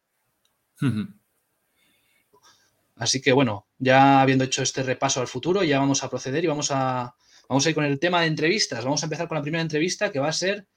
[2.99, 6.47] Así que bueno, ya habiendo hecho este repaso al futuro, ya vamos a proceder y
[6.47, 7.15] vamos a,
[7.47, 8.83] vamos a ir con el tema de entrevistas.
[8.83, 10.67] Vamos a empezar con la primera entrevista que va a ser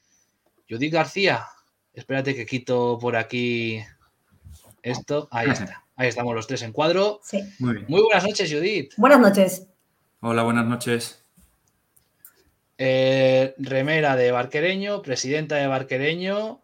[0.68, 1.44] Judith García,
[1.94, 3.84] Espérate que quito por aquí
[4.82, 5.28] esto.
[5.30, 5.84] Ahí está.
[5.94, 7.20] Ahí estamos los tres en cuadro.
[7.22, 7.42] Sí.
[7.58, 8.94] Muy, buenas noches, Judith.
[8.96, 9.66] Buenas noches.
[10.20, 11.22] Hola, buenas noches.
[12.78, 16.62] Eh, remera de Barquereño, presidenta de Barquereño.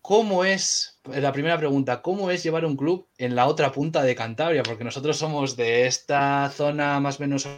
[0.00, 4.14] ¿Cómo es, la primera pregunta, cómo es llevar un club en la otra punta de
[4.14, 4.62] Cantabria?
[4.62, 7.48] Porque nosotros somos de esta zona más o menos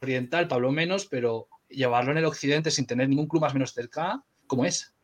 [0.00, 4.24] oriental, Pablo menos, pero llevarlo en el occidente sin tener ningún club más menos cerca,
[4.46, 4.94] ¿cómo es?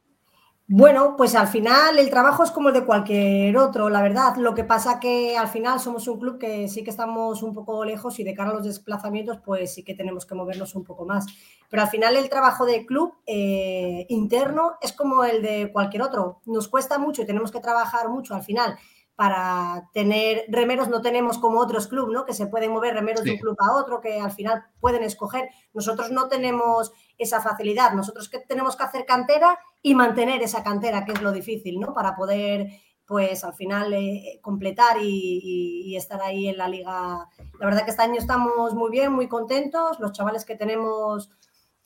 [0.68, 4.34] Bueno, pues al final el trabajo es como el de cualquier otro, la verdad.
[4.36, 7.84] Lo que pasa que al final somos un club que sí que estamos un poco
[7.84, 11.06] lejos y de cara a los desplazamientos, pues sí que tenemos que movernos un poco
[11.06, 11.26] más.
[11.70, 16.40] Pero al final el trabajo de club eh, interno es como el de cualquier otro.
[16.46, 18.76] Nos cuesta mucho y tenemos que trabajar mucho al final
[19.14, 22.26] para tener remeros, no tenemos como otros clubes, ¿no?
[22.26, 25.48] Que se pueden mover remeros de un club a otro, que al final pueden escoger.
[25.72, 27.92] Nosotros no tenemos esa facilidad.
[27.92, 31.94] Nosotros que tenemos que hacer cantera y mantener esa cantera, que es lo difícil, ¿no?
[31.94, 32.66] Para poder,
[33.06, 37.28] pues al final, eh, completar y, estar ahí en la liga.
[37.60, 40.00] La verdad que este año estamos muy bien, muy contentos.
[40.00, 41.30] Los chavales que tenemos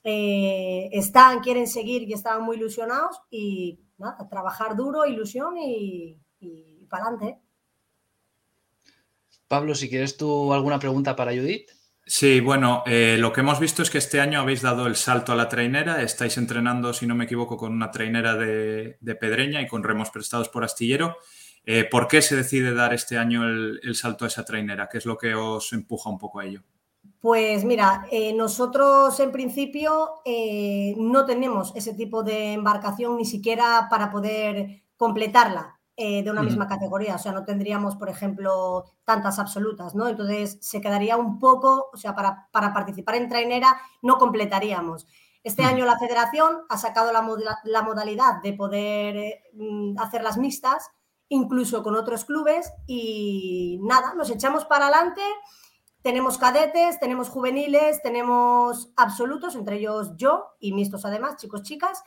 [0.02, 6.18] eh, están, quieren seguir y están muy ilusionados y nada, trabajar duro, ilusión y
[6.88, 7.38] para adelante.
[9.46, 11.70] Pablo, si quieres tú alguna pregunta para Judith.
[12.06, 15.32] Sí, bueno, eh, lo que hemos visto es que este año habéis dado el salto
[15.32, 19.68] a la trainera, estáis entrenando, si no me equivoco, con una trainera de, Pedreña y
[19.68, 21.18] con remos prestados por Astillero.
[21.64, 24.88] Eh, ¿Por qué se decide dar este año el, salto a esa trainera?
[24.90, 26.62] ¿Qué es lo que os empuja un poco a ello?
[27.20, 30.22] Pues mira, eh, nosotros en principio
[30.96, 35.79] no tenemos ese tipo de embarcación ni siquiera para poder completarla.
[36.02, 40.08] Eh, de una misma categoría, o sea, no tendríamos, por ejemplo, tantas absolutas, ¿no?
[40.08, 45.06] Entonces se quedaría un poco, o sea, para, participar en trainera no completaríamos.
[45.44, 50.90] Este año la federación ha sacado la, modalidad de poder eh, mm, hacer las mixtas,
[51.28, 55.20] incluso con otros clubes, y nada, nos echamos para adelante.
[56.00, 62.02] Tenemos cadetes, tenemos juveniles, tenemos absolutos, entre ellos yo y mixtos además, chicos, chicas.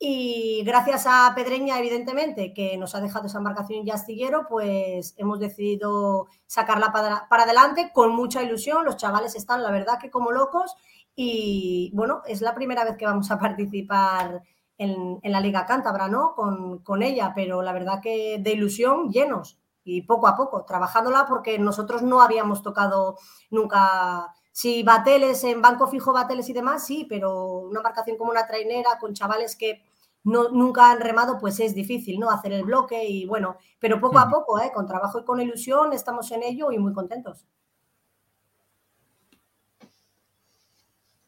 [0.00, 5.40] Y gracias a Pedreña, evidentemente, que nos ha dejado esa embarcación y astillero, pues hemos
[5.40, 8.84] decidido sacarla para, adelante con mucha ilusión.
[8.84, 10.76] Los chavales están, la verdad, que como locos.
[11.16, 14.42] Y bueno, es la primera vez que vamos a participar
[14.76, 16.34] en, la Liga Cántabra, ¿no?
[16.36, 21.26] Con, con, ella, pero la verdad que de ilusión llenos y poco a poco, trabajándola
[21.26, 23.16] porque nosotros no habíamos tocado
[23.50, 28.46] nunca si bateles en banco fijo, bateles y demás, sí, pero una embarcación como una
[28.46, 29.82] trainera con chavales que
[30.24, 32.30] no, nunca han remado, pues es difícil, ¿no?
[32.30, 34.70] Hacer el bloque y bueno, pero poco a poco, ¿eh?
[34.74, 37.46] con trabajo y con ilusión, estamos en ello y muy contentos.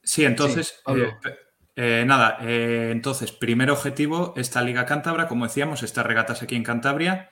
[0.02, 1.12] Sí, entonces, eh,
[1.76, 7.30] eh, nada, entonces, primer objetivo, esta Liga Cántabra, como decíamos, estas regatas aquí en Cantabria,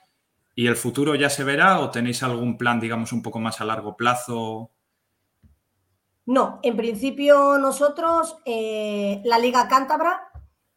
[0.54, 3.64] ¿y el futuro ya se verá o tenéis algún plan, digamos, un poco más a
[3.64, 4.70] largo plazo?
[6.28, 10.28] No, en principio nosotros, eh, la Liga Cántabra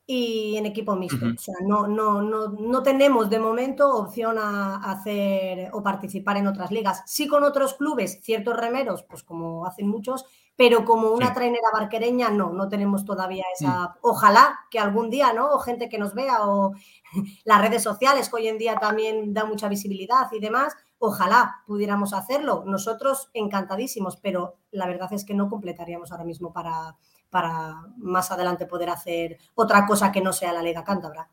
[0.06, 1.26] y en equipo mixto.
[1.26, 6.48] O sea, no, no, no, no, tenemos de momento opción a hacer o participar en
[6.48, 7.04] otras ligas.
[7.06, 10.24] Sí con otros clubes, ciertos remeros, pues como hacen muchos,
[10.56, 13.90] pero como una trainera barquereña, no, no tenemos todavía esa.
[13.90, 13.94] Mm.
[14.04, 15.52] Ojalá que algún día, ¿no?
[15.52, 16.72] O gente que nos vea, o
[17.44, 22.14] las redes sociales, que hoy en día también da mucha visibilidad y demás, Ojalá pudiéramos
[22.14, 26.96] hacerlo, nosotros encantadísimos, pero la verdad es que no completaríamos ahora mismo para,
[27.32, 31.28] para más adelante poder hacer otra cosa que no sea la Liga Cántabra.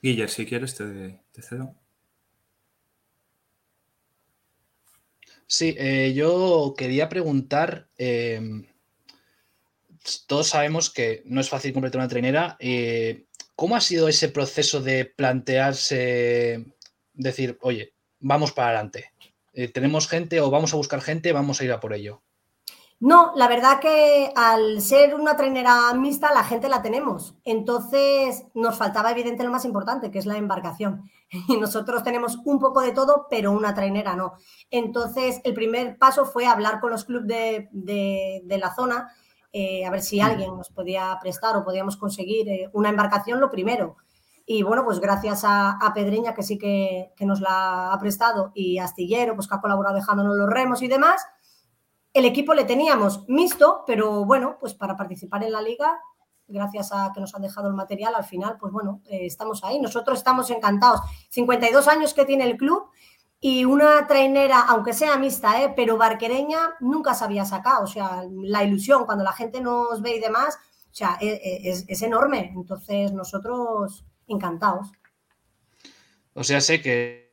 [0.00, 1.74] Guiller, si quieres, te, cedo.
[5.48, 8.64] Sí, eh, yo quería preguntar, em,
[10.28, 14.80] todos sabemos que no es fácil completar una trainera, eh, ¿cómo ha sido ese proceso
[14.80, 16.76] de plantearse,
[17.12, 19.12] decir, oye, vamos para adelante.
[19.52, 22.22] Eh, tenemos gente o vamos a buscar gente, vamos a ir a por ello.
[23.00, 27.34] No, la verdad que al ser una trainera mixta, la gente la tenemos.
[27.44, 31.10] Entonces nos faltaba evidente lo más importante, que es la embarcación.
[31.48, 34.34] Y nosotros tenemos un poco de todo, pero una trainera no.
[34.70, 39.08] Entonces el primer paso fue hablar con los clubes de, la zona,
[39.52, 43.50] eh, a ver si alguien nos podía prestar o podíamos conseguir eh, una embarcación, lo
[43.50, 43.96] primero.
[44.46, 49.34] Y bueno, pues gracias a, Pedreña, que sí que, nos la ha prestado, y Astillero,
[49.34, 51.24] pues que ha colaborado dejándonos los remos y demás,
[52.12, 56.00] el equipo le teníamos mixto, pero bueno, pues para participar en la liga,
[56.48, 59.80] gracias a que nos han dejado el material, al final, pues bueno, eh, estamos ahí.
[59.80, 61.00] Nosotros estamos encantados.
[61.30, 62.90] 52 años que tiene el club
[63.40, 65.72] y una trainera, aunque sea mixta, ¿eh?
[65.74, 67.84] pero barquereña, nunca se había sacado.
[67.84, 70.58] O sea, la ilusión cuando la gente nos ve y demás,
[70.90, 72.52] o sea, e, e, es enorme.
[72.54, 74.88] Entonces, nosotros encantados.
[76.34, 77.30] O sea, sé que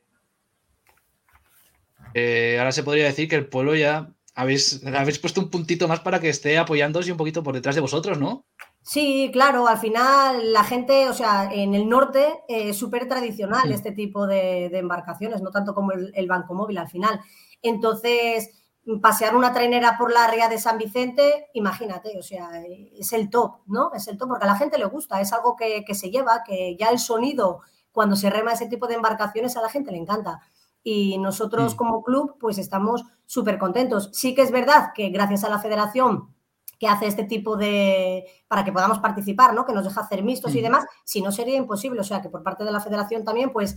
[2.58, 6.20] ahora se podría decir que el pueblo ya habéis, habéis puesto un puntito más para
[6.20, 8.44] que esté apoyándose un poquito por detrás de vosotros, ¿no?
[8.82, 13.92] Sí, claro, al final la gente, o sea, en el norte es súper tradicional este
[13.92, 17.20] tipo de, embarcaciones, no tanto como el, banco móvil al final.
[17.60, 18.57] Entonces,
[19.02, 23.58] pasear una trainera por la ría de San Vicente, imagínate, o sea, es el top,
[23.66, 23.92] ¿no?
[23.94, 26.74] Es el top porque a la gente le gusta, es algo que, se lleva, que
[26.76, 27.60] ya el sonido,
[27.92, 30.40] cuando se rema ese tipo de embarcaciones, a la gente le encanta.
[30.82, 31.76] Y nosotros mm.
[31.76, 34.10] como club, pues estamos súper contentos.
[34.14, 36.34] Sí que es verdad que gracias a la federación
[36.78, 39.66] que hace este tipo de, para que podamos participar, ¿no?
[39.66, 40.62] Que nos deja hacer mixtos y mm.
[40.62, 42.00] demás, si no sería imposible.
[42.00, 43.76] O sea, que por parte de la federación también, pues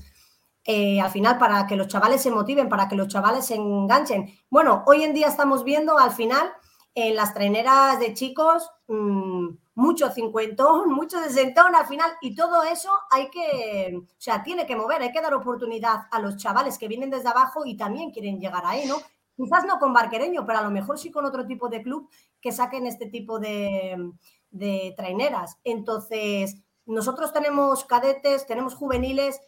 [0.63, 4.31] eh, al final para que los chavales se motiven, para que los chavales se enganchen.
[4.49, 6.51] Bueno, hoy en día estamos viendo al final
[6.93, 12.91] en las traineras de chicos mm, mucho cincuentón, mucho sesentón al final y todo eso
[13.09, 16.87] hay que, o sea, tiene que mover, hay que dar oportunidad a los chavales que
[16.87, 18.97] vienen desde abajo y también quieren llegar ahí, ¿no?
[19.35, 22.09] Quizás no con Barquereño, pero a lo mejor sí con otro tipo de club
[22.39, 24.11] que saquen este tipo de,
[24.51, 25.57] de traineras.
[25.63, 29.39] Entonces, nosotros tenemos cadetes, tenemos juveniles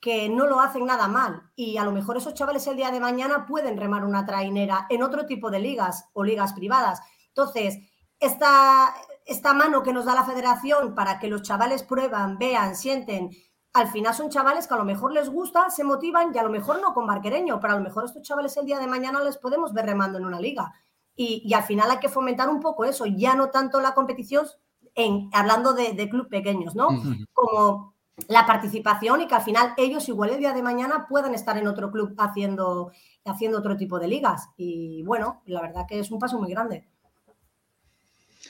[0.00, 3.00] que no lo hacen nada mal y a lo mejor esos chavales el día de
[3.00, 7.00] mañana pueden remar una trainera en otro tipo de ligas o ligas privadas.
[7.28, 7.78] Entonces,
[8.20, 8.94] esta,
[9.24, 13.30] esta mano que nos da la federación para que los chavales prueban, vean, sienten,
[13.72, 16.50] al final son chavales que a lo mejor les gusta, se motivan y a lo
[16.50, 19.36] mejor no con barquereño, pero a lo mejor estos chavales el día de mañana les
[19.36, 20.72] podemos ver remando en una liga.
[21.14, 24.46] Y, al final hay que fomentar un poco eso, ya no tanto la competición,
[24.94, 26.88] en, hablando de, de club pequeños, ¿no?
[27.32, 27.95] Como
[28.28, 31.66] la participación y que al final ellos igual el día de mañana puedan estar en
[31.66, 32.92] otro club haciendo,
[33.24, 34.48] haciendo otro tipo de ligas.
[34.56, 36.88] Y bueno, la verdad que es un paso muy grande.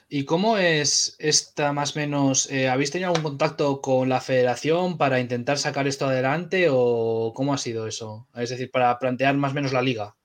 [0.08, 2.48] ¿Y cómo es esta más o menos?
[2.50, 7.52] Eh, ¿Habéis tenido algún contacto con la federación para intentar sacar esto adelante o cómo
[7.52, 8.28] ha sido eso?
[8.34, 10.16] Es decir, para plantear más o menos la liga.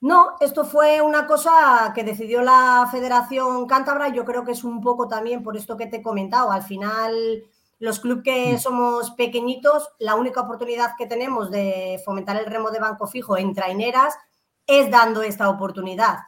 [0.00, 4.10] No, esto fue una cosa que decidió la Federación Cántabra.
[4.10, 6.52] Yo creo que es un poco también por esto que te he comentado.
[6.52, 7.42] Al final,
[7.78, 8.58] los clubes que mm.
[8.58, 13.54] somos pequeñitos, la única oportunidad que tenemos de fomentar el remo de banco fijo en
[13.54, 14.16] traineras
[14.66, 16.18] es dando esta oportunidad.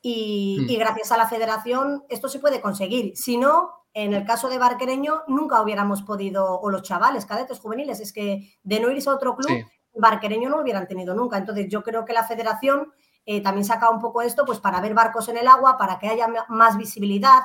[0.00, 0.78] Y, mm.
[0.78, 3.16] gracias a la federación esto se puede conseguir.
[3.16, 8.00] Si no, en el caso de Barquereño nunca hubiéramos podido, o los chavales, cadetes juveniles,
[8.00, 9.64] es que de no irse a otro club,
[9.94, 11.38] Barquereño no lo hubieran tenido nunca.
[11.38, 12.92] Entonces yo creo que la federación
[13.24, 16.08] eh, también saca un poco esto pues para ver barcos en el agua, para que
[16.08, 17.42] haya más visibilidad,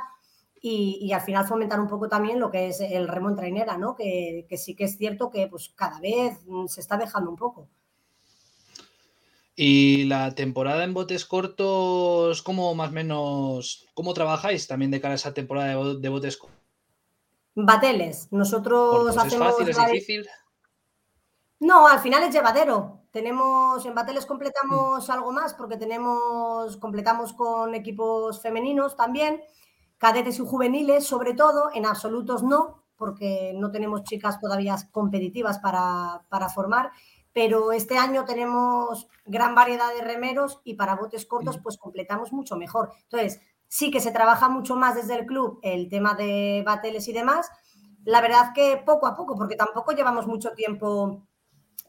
[0.62, 3.95] y, al final fomentar un poco también lo que es el remo en trainera, ¿no?
[3.95, 6.38] Que, sí que es cierto que pues cada vez
[6.68, 7.68] se está dejando un poco.
[9.55, 15.14] Y la temporada en botes cortos, ¿cómo más o menos, cómo trabajáis también de cara
[15.14, 16.58] a esa temporada de, botes cortos?
[17.55, 18.28] Bateles.
[18.32, 19.34] Nosotros hacemos.
[19.34, 20.28] ¿Es fácil, es difícil?
[21.60, 23.01] No, al final es llevadero.
[23.12, 25.12] Tenemos, en Bateles completamos mm.
[25.12, 29.41] algo más porque tenemos, completamos con equipos femeninos también
[29.98, 36.22] cadetes y juveniles, sobre todo, en absolutos no, porque no tenemos chicas todavía competitivas para,
[36.54, 36.91] formar,
[37.34, 42.56] pero este año tenemos gran variedad de remeros y para botes cortos pues completamos mucho
[42.56, 42.91] mejor.
[43.04, 47.14] Entonces, sí que se trabaja mucho más desde el club el tema de bateles y
[47.14, 47.50] demás.
[48.06, 51.28] La verdad que poco a poco, porque tampoco llevamos mucho tiempo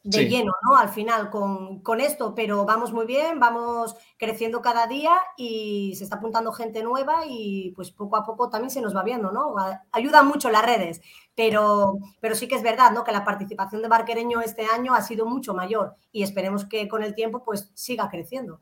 [0.02, 0.76] de lleno, ¿no?
[0.76, 6.16] Al final con, esto, pero vamos muy bien, vamos creciendo cada día y se está
[6.16, 9.54] apuntando gente nueva y pues poco a poco también se nos va viendo, ¿no?
[9.92, 11.00] Ayudan mucho las redes,
[11.34, 13.04] pero, pero sí que es verdad, ¿no?
[13.04, 17.02] Que la participación de Barquereño este año ha sido mucho mayor y esperemos que con
[17.02, 18.60] el tiempo pues siga creciendo.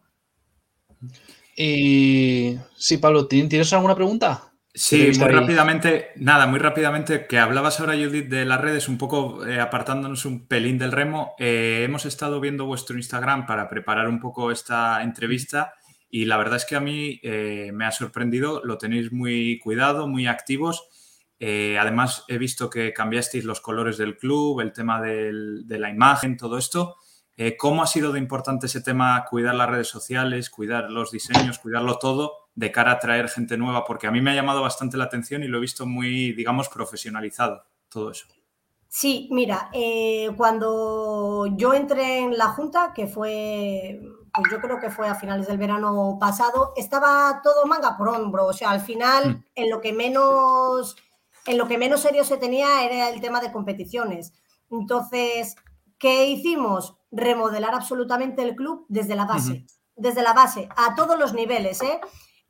[1.57, 4.53] Y sí, Pablo, ¿tienes alguna pregunta?
[4.79, 9.47] Sí, muy rápidamente, nada, muy rápidamente, que hablabas ahora, Judith, de las redes, un poco
[9.47, 11.35] eh, apartándonos un pelín del remo.
[11.39, 15.73] Eh, hemos estado viendo vuestro Instagram para preparar un poco esta entrevista
[16.11, 20.09] y la verdad es que a mí eh, me ha sorprendido, lo tenéis muy cuidado,
[20.09, 20.87] muy activos.
[21.41, 26.59] además, he visto que cambiasteis los colores del club, el tema de la imagen, todo
[26.59, 26.97] esto.
[27.59, 31.99] ¿Cómo ha sido de importante ese tema, cuidar las redes sociales, cuidar los diseños, cuidarlo
[31.99, 32.46] todo?
[32.57, 33.85] De cara a traer gente nueva?
[33.85, 36.69] Porque a mí me ha llamado bastante la atención y lo he visto muy, digamos,
[36.69, 38.27] profesionalizado todo eso.
[38.89, 44.01] Sí, mira, eh, cuando yo entré en la Junta, que fue,
[44.33, 48.47] pues yo creo que fue a finales del verano pasado, estaba todo manga por hombro.
[48.47, 49.45] O sea, al final, mm.
[49.55, 50.97] en lo que menos,
[51.47, 54.33] en lo que menos serio se tenía era el tema de competiciones.
[54.71, 55.57] Entonces,
[55.99, 56.97] ¿qué hicimos?
[57.11, 59.67] Remodelar absolutamente el club desde la base.
[59.95, 62.01] Desde la base, a todos los niveles, ¿eh?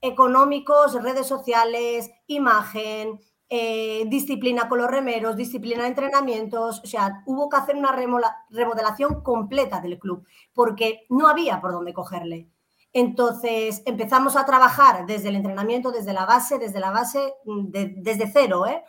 [0.01, 7.49] Económicos, redes sociales, imagen, eh, disciplina con los remeros, disciplina de entrenamientos, o sea, hubo
[7.49, 12.49] que hacer una remodelación completa del club porque no había por dónde cogerle.
[12.93, 18.31] Entonces empezamos a trabajar desde el entrenamiento, desde la base, desde la base, mm, desde
[18.33, 18.83] cero, ¿eh?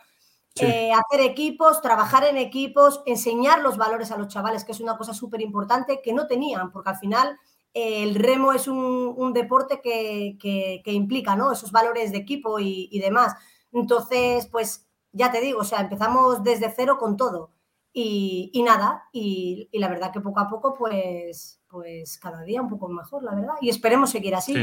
[0.56, 0.92] ¿eh?
[0.92, 5.14] hacer equipos, trabajar en equipos, enseñar los valores a los chavales, que es una cosa
[5.14, 7.38] súper importante que no tenían, porque al final
[7.78, 11.52] el remo es un, deporte que, implica ¿no?
[11.52, 13.34] esos valores de equipo y, demás.
[13.72, 17.52] Entonces, pues ya te digo, o sea, empezamos desde cero con todo.
[17.92, 22.88] Y, nada, y, la verdad que poco a poco, pues, pues cada día un poco
[22.88, 23.54] mejor, la verdad.
[23.60, 24.54] Y esperemos seguir así.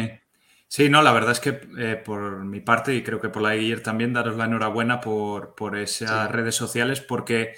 [0.67, 0.89] Sí.
[0.89, 3.77] no, la verdad es que eh, por mi parte y creo que por la de
[3.77, 7.53] también, daros la enhorabuena por, por esas redes sociales porque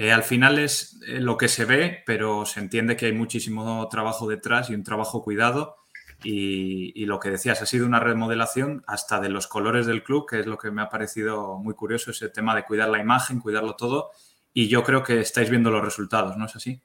[0.00, 3.88] eh, al final es eh, lo que se ve, pero se entiende que hay muchísimo
[3.88, 5.74] trabajo detrás y un trabajo cuidado.
[6.22, 10.38] Y, lo que decías, ha sido una remodelación hasta de los colores del club, que
[10.38, 13.74] es lo que me ha parecido muy curioso, ese tema de cuidar la imagen, cuidarlo
[13.74, 14.10] todo.
[14.52, 16.80] Y yo creo que estáis viendo los resultados, ¿no es así?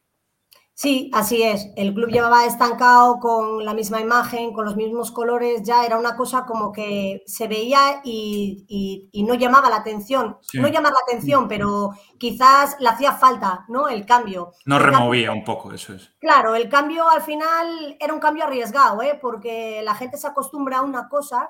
[0.75, 1.69] Sí, así es.
[1.75, 6.15] El club llevaba estancado con la misma imagen, con los mismos colores, ya era una
[6.15, 10.37] cosa como que se veía y, no llamaba la atención.
[10.53, 13.87] No llamaba la atención, pero quizás le hacía falta, ¿no?
[13.87, 14.53] El cambio.
[14.65, 16.11] No removía un poco, eso es.
[16.19, 19.17] Claro, el cambio al final era un cambio arriesgado, ¿eh?
[19.21, 21.49] Porque la gente se acostumbra a una cosa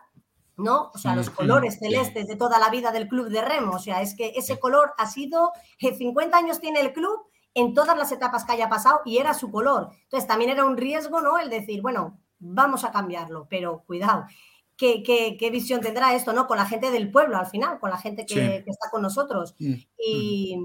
[0.56, 0.92] ¿no?
[0.94, 3.72] O sea, los colores celestes de toda la vida del club de remo.
[3.74, 7.97] O sea, es que ese color ha sido, 50 años tiene el club en todas
[7.97, 9.89] las etapas que haya pasado y era su color.
[10.04, 11.38] Entonces también era un riesgo, ¿no?
[11.38, 14.26] El decir, bueno, vamos a cambiarlo, pero cuidado.
[14.76, 16.47] ¿Qué, qué, visión tendrá esto, ¿no?
[16.47, 19.56] Con la gente del pueblo al final, con la gente que, está con nosotros.
[19.60, 19.74] Mm.
[19.97, 20.58] Y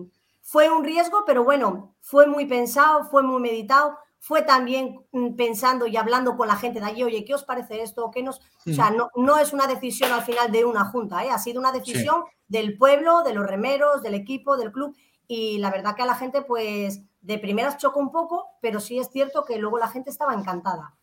[0.43, 5.86] fue un riesgo, pero bueno, fue muy pensado, fue muy meditado, fue también mm, pensando
[5.86, 8.11] y hablando con la gente de allí, oye, ¿qué os parece esto?
[8.11, 8.41] ¿Qué nos...
[8.66, 8.97] O sea, mm.
[8.97, 11.30] no, no es una decisión al final de una junta, ¿eh?
[11.30, 14.97] ha sido una decisión del pueblo, de los remeros, del equipo, del club,
[15.29, 18.99] y la verdad que a la gente pues de primeras chocó un poco, pero sí
[18.99, 20.95] es cierto que luego la gente estaba encantada.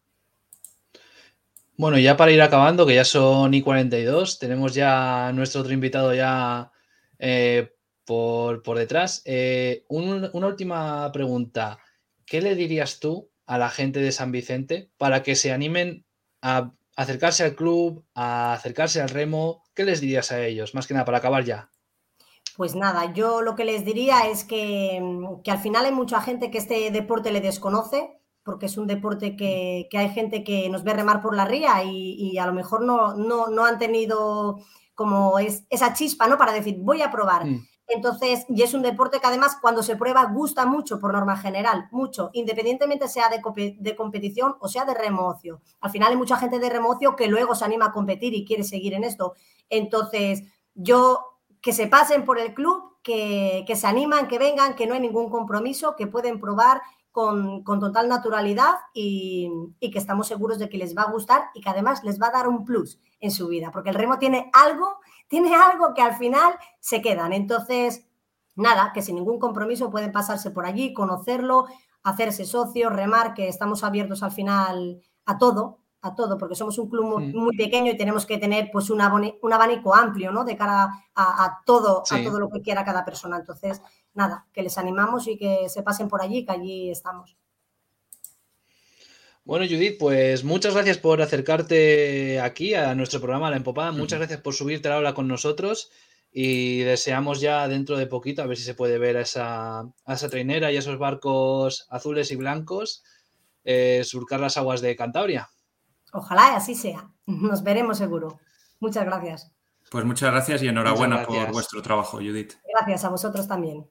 [1.77, 6.13] Bueno, ya para ir acabando, que ya son y 42, tenemos ya nuestro otro invitado
[6.13, 6.71] ya
[7.19, 7.73] eh,
[8.05, 9.21] por, detrás.
[9.25, 11.79] Eh, una última pregunta.
[12.25, 16.05] ¿Qué le dirías tú a la gente de San Vicente para que se animen
[16.41, 19.63] a acercarse al club, a acercarse al remo?
[19.73, 20.73] ¿Qué les dirías a ellos?
[20.73, 21.69] Más que nada, para acabar ya.
[22.55, 25.01] Pues nada, yo lo que les diría es que,
[25.45, 29.89] al final hay mucha gente que este deporte le desconoce, porque es un deporte que,
[29.93, 33.65] hay gente que nos ve remar por la ría y, a lo mejor no, no,
[33.65, 34.59] han tenido
[34.93, 36.37] como es, esa chispa, ¿no?
[36.37, 37.45] Para decir, voy a probar.
[37.45, 37.67] Mm.
[37.87, 41.89] Entonces, y es un deporte que además cuando se prueba gusta mucho por norma general,
[41.91, 45.61] mucho, independientemente sea de, de competición o sea de remocio.
[45.81, 48.63] Al final hay mucha gente de remocio que luego se anima a competir y quiere
[48.63, 49.33] seguir en esto.
[49.69, 50.43] Entonces,
[50.73, 51.34] yo
[51.65, 55.31] que se pasen por el club, que, se animan, que vengan, que no hay ningún
[55.31, 56.79] compromiso, que pueden probar
[57.11, 59.49] con, total naturalidad y,
[59.79, 62.33] que estamos seguros de que les va a gustar y que además les va a
[62.33, 66.15] dar un plus en su vida, porque el remo tiene algo, tiene algo que al
[66.15, 67.33] final se quedan.
[67.33, 68.05] Entonces,
[68.53, 71.65] nada, que sin ningún compromiso pueden pasarse por allí, conocerlo,
[72.03, 76.89] hacerse socios, remar, que estamos abiertos al final a todo, a todo, porque somos un
[76.89, 80.45] club muy, pequeño y tenemos que tener pues un, abanico amplio, ¿no?
[80.45, 83.37] De cara a, todo, a todo lo que quiera cada persona.
[83.37, 83.81] Entonces,
[84.13, 87.35] nada, que les animamos y que se pasen por allí, que allí estamos.
[89.43, 93.91] Bueno, Judith, pues muchas gracias por acercarte aquí a nuestro programa La Empopada.
[93.91, 95.91] Muchas gracias por subirte la ola con nosotros
[96.31, 100.13] y deseamos ya dentro de poquito a ver si se puede ver a esa, a
[100.13, 103.03] esa trainera y a esos barcos azules y blancos
[103.65, 105.49] eh, surcar las aguas de Cantabria.
[106.15, 107.11] Ojalá así sea.
[107.25, 108.39] Nos veremos seguro.
[108.79, 109.51] Muchas gracias.
[109.91, 112.53] Pues muchas gracias y enhorabuena por vuestro trabajo, Judith.
[112.73, 113.87] Gracias a vosotros también.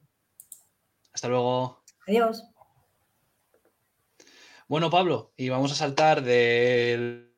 [1.13, 1.83] Hasta luego.
[2.07, 2.43] Adiós.
[4.67, 7.31] Bueno, Pablo, y vamos a saltar del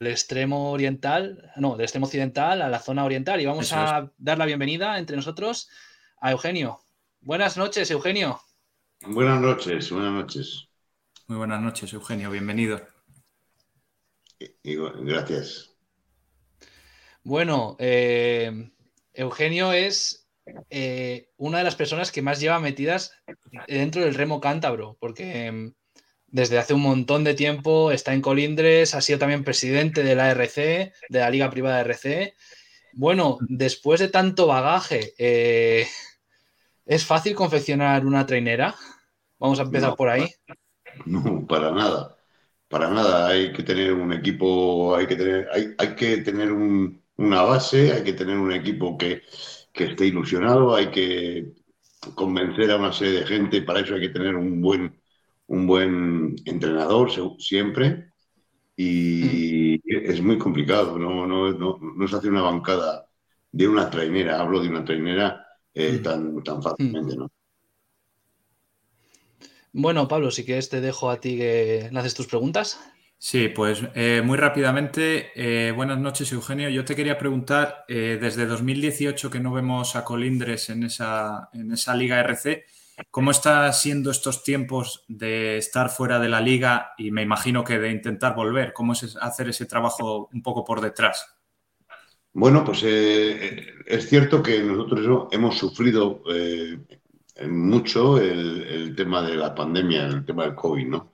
[0.00, 4.44] extremo oriental, no, del extremo occidental a la zona oriental y vamos a dar la
[4.44, 5.70] bienvenida entre nosotros
[6.20, 6.80] a Eugenio.
[7.20, 8.40] Buenas noches, Eugenio.
[9.06, 10.68] Buenas noches, buenas noches.
[11.26, 12.82] Muy buenas noches, Eugenio, bienvenido.
[14.62, 15.74] Gracias.
[17.22, 18.70] Bueno, eh,
[19.14, 20.28] Eugenio es
[20.68, 23.12] eh, una de las personas que más lleva metidas
[23.66, 25.72] dentro del remo cántabro, porque em,
[26.26, 30.30] desde hace un montón de tiempo está en Colindres, ha sido también presidente de la
[30.30, 32.34] RC, de la Liga Privada RC.
[32.92, 35.86] Bueno, después de tanto bagaje, eh,
[36.84, 38.74] ¿es fácil confeccionar una trainera?
[39.38, 40.28] Vamos a empezar por ahí.
[41.06, 42.16] No, para nada.
[42.68, 43.28] Para nada.
[43.28, 48.04] Hay que tener un equipo, hay que tener, hay, hay que tener una base, hay
[48.04, 49.22] que tener un equipo que,
[49.74, 51.52] esté ilusionado, hay que
[52.14, 55.00] convencer a una serie de gente, para eso hay que tener un buen,
[55.48, 58.12] un buen entrenador siempre.
[58.76, 63.06] Y es muy complicado, no, no, no, no se hace una bancada
[63.52, 67.30] de una trainera, hablo de una trainera eh, tan, tan fácilmente, ¿no?
[69.76, 72.78] Bueno, Pablo, si quieres te dejo a ti que haces tus preguntas.
[73.18, 76.68] Sí, pues eh, muy rápidamente, eh, buenas noches Eugenio.
[76.68, 81.72] Yo te quería preguntar, eh, desde 2018 que no vemos a Colindres en esa, en
[81.72, 82.66] esa liga RC,
[83.10, 87.80] ¿cómo está siendo estos tiempos de estar fuera de la liga y me imagino que
[87.80, 88.72] de intentar volver?
[88.72, 91.34] ¿Cómo es hacer ese trabajo un poco por detrás?
[92.32, 96.22] Bueno, pues es cierto que nosotros hemos sufrido
[97.48, 101.12] mucho el, tema de la pandemia, el tema del COVID, ¿no?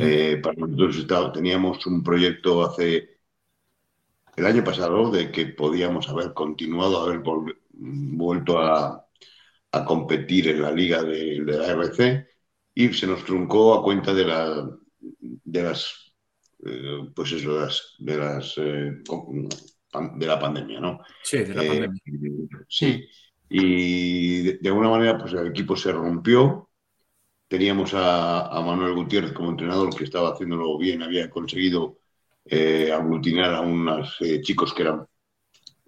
[0.00, 3.18] Eh, para nosotros teníamos un proyecto hace
[4.36, 7.22] el año pasado de que podíamos haber continuado, haber
[7.72, 9.06] vuelto a,
[9.86, 12.28] competir en la liga de, la RC,
[12.74, 14.68] y se nos truncó a cuenta de, la,
[15.18, 16.12] de las,
[16.64, 19.02] eh, pues eso, de las, de, las eh,
[20.16, 21.00] de la pandemia, ¿no?
[21.22, 22.02] Sí, de la pandemia.
[22.68, 23.06] Sí.
[23.54, 26.70] Y de, alguna manera, pues el equipo se rompió.
[27.48, 31.98] Teníamos a, a Manuel Gutiérrez como entrenador que estaba haciéndolo bien, había conseguido
[32.50, 35.06] aglutinar a unos chicos que eran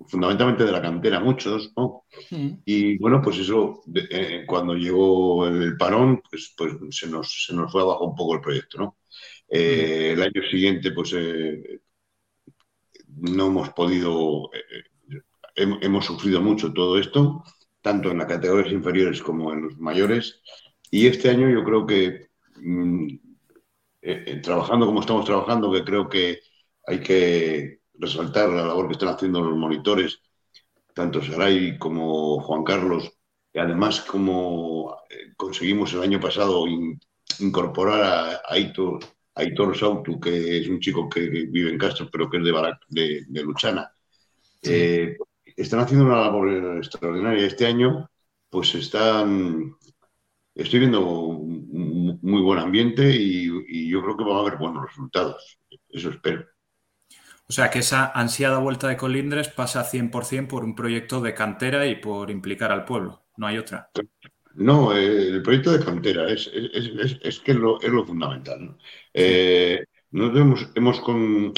[0.06, 2.04] fundamentalmente de la cantera, muchos, ¿no?
[2.30, 2.48] Mm.
[2.64, 7.70] Y bueno, pues eso, eh, cuando llegó el parón, pues, pues se, nos, se nos
[7.70, 8.96] fue abajo un poco el proyecto, ¿no?
[9.48, 10.18] Eh, mm.
[10.18, 11.80] el año siguiente, pues eh,
[13.08, 14.50] no hemos podido,
[15.56, 17.44] hemos sufrido mucho todo esto,
[17.80, 20.40] tanto en las categorías inferiores como en los mayores,
[20.90, 23.08] y este año yo creo que, mm,
[24.42, 26.40] trabajando como estamos trabajando, que creo que
[26.86, 30.20] hay que resaltar la labor que están haciendo los monitores,
[30.94, 33.12] tanto Saray como Juan Carlos,
[33.52, 36.64] y además como eh, conseguimos el año pasado
[37.38, 39.00] incorporar a, Aitor,
[39.34, 42.44] Aitor Sautu, que es un chico que vive en Castro, pero que es
[42.88, 43.90] de, de, Luchana.
[44.62, 45.16] Eh,
[45.56, 47.46] están haciendo una labor extraordinaria.
[47.46, 48.10] Este año,
[48.50, 49.76] pues están,
[50.54, 54.86] estoy viendo un muy buen ambiente y, y yo creo que van a haber buenos
[54.86, 55.58] resultados.
[55.88, 56.46] Eso espero.
[57.46, 61.86] O sea que esa ansiada vuelta de Colindres pasa 100% por un proyecto de cantera
[61.86, 63.26] y por implicar al pueblo.
[63.36, 63.90] No hay otra.
[64.54, 68.76] No, eh, el proyecto de cantera es, es, que es lo, fundamental.
[69.12, 71.02] Eh, nosotros hemos,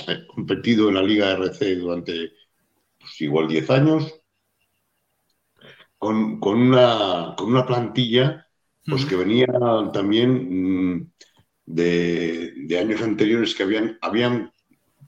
[0.08, 2.32] eh, competido en la Liga RC durante
[3.06, 4.20] pues, igual 10 años
[5.96, 8.46] con, una, con una plantilla
[8.84, 9.46] pues, que venía
[9.92, 11.12] también mm,
[11.66, 14.52] de, de, años anteriores que habían, habían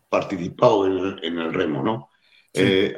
[0.09, 2.09] participado en el, remo, ¿no?
[2.55, 2.95] Eh,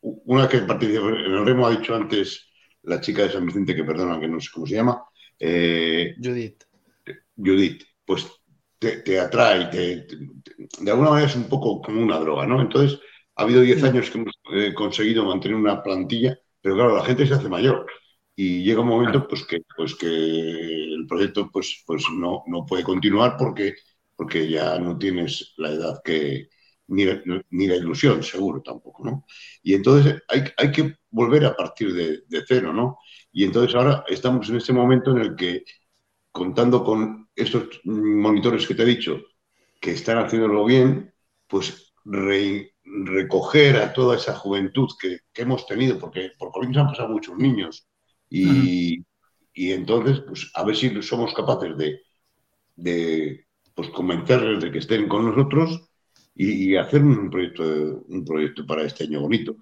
[0.00, 2.48] una que participó en el remo ha dicho antes
[2.82, 5.02] la chica de San Vicente, que perdona, que no sé cómo se llama.
[5.38, 6.64] Eh, Judith.
[7.36, 8.26] Judith, pues
[8.78, 10.06] te, atrae, te,
[10.80, 12.60] de alguna manera es un poco como una droga, ¿no?
[12.60, 13.00] Entonces,
[13.38, 17.26] ha habido 10 años que hemos eh, conseguido mantener una plantilla, pero claro, la gente
[17.26, 17.86] se hace mayor
[18.36, 22.84] y llega un momento pues que, pues que el proyecto pues, pues no, no puede
[22.84, 23.74] continuar porque
[24.18, 26.48] porque ya no tienes la edad que,
[26.88, 29.24] ni, la ilusión, seguro tampoco, ¿no?
[29.62, 32.98] Y entonces hay, hay que volver a partir de, cero, ¿no?
[33.30, 35.62] Y entonces ahora estamos en este momento en el que,
[36.32, 39.20] contando con estos monitores que te he dicho,
[39.80, 41.14] que están haciéndolo bien,
[41.46, 41.94] pues
[43.04, 47.86] recoger a toda esa juventud que, hemos tenido, porque por Colombia han pasado muchos niños,
[48.30, 49.04] y,
[49.54, 52.00] y, entonces, pues a ver si somos capaces de,
[52.76, 55.88] de pues convencerles de que estén con nosotros
[56.34, 59.56] y, hacer un proyecto, un proyecto para este año bonito.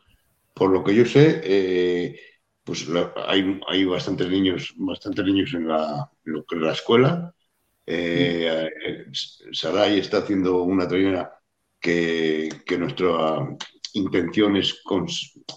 [0.55, 2.20] Por lo que yo sé, eh,
[2.64, 2.87] pues
[3.27, 7.35] hay, hay, bastantes niños, bastantes niños en la, la escuela.
[7.87, 8.68] Eh,
[9.53, 11.36] Saray está haciendo una trainera
[11.87, 13.47] que, que nuestra
[13.93, 14.82] intención es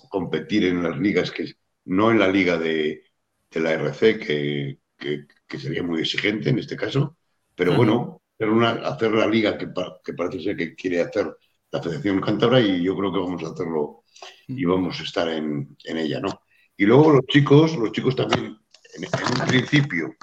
[0.09, 1.53] competir en las ligas, que
[1.85, 3.01] no en la liga de,
[3.49, 7.17] de la RC, que, que, sería muy exigente en este caso,
[7.55, 9.69] pero bueno, hacer, una, hacer la liga que,
[10.03, 11.35] que, parece ser que quiere hacer
[11.71, 14.03] la Federación Cántabra y yo creo que vamos a hacerlo
[14.47, 16.41] y vamos a estar en, en ella, ¿no?
[16.77, 18.55] Y luego los chicos, los chicos también,
[18.93, 19.03] en,
[19.41, 20.15] un principio,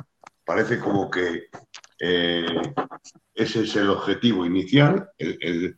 [0.45, 1.49] parece como que
[1.99, 2.47] eh,
[3.35, 5.77] ese es el objetivo inicial, el,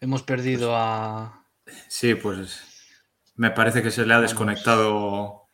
[0.00, 1.46] Hemos perdido a...
[1.88, 2.62] Sí, pues
[3.36, 5.48] me parece que se le ha desconectado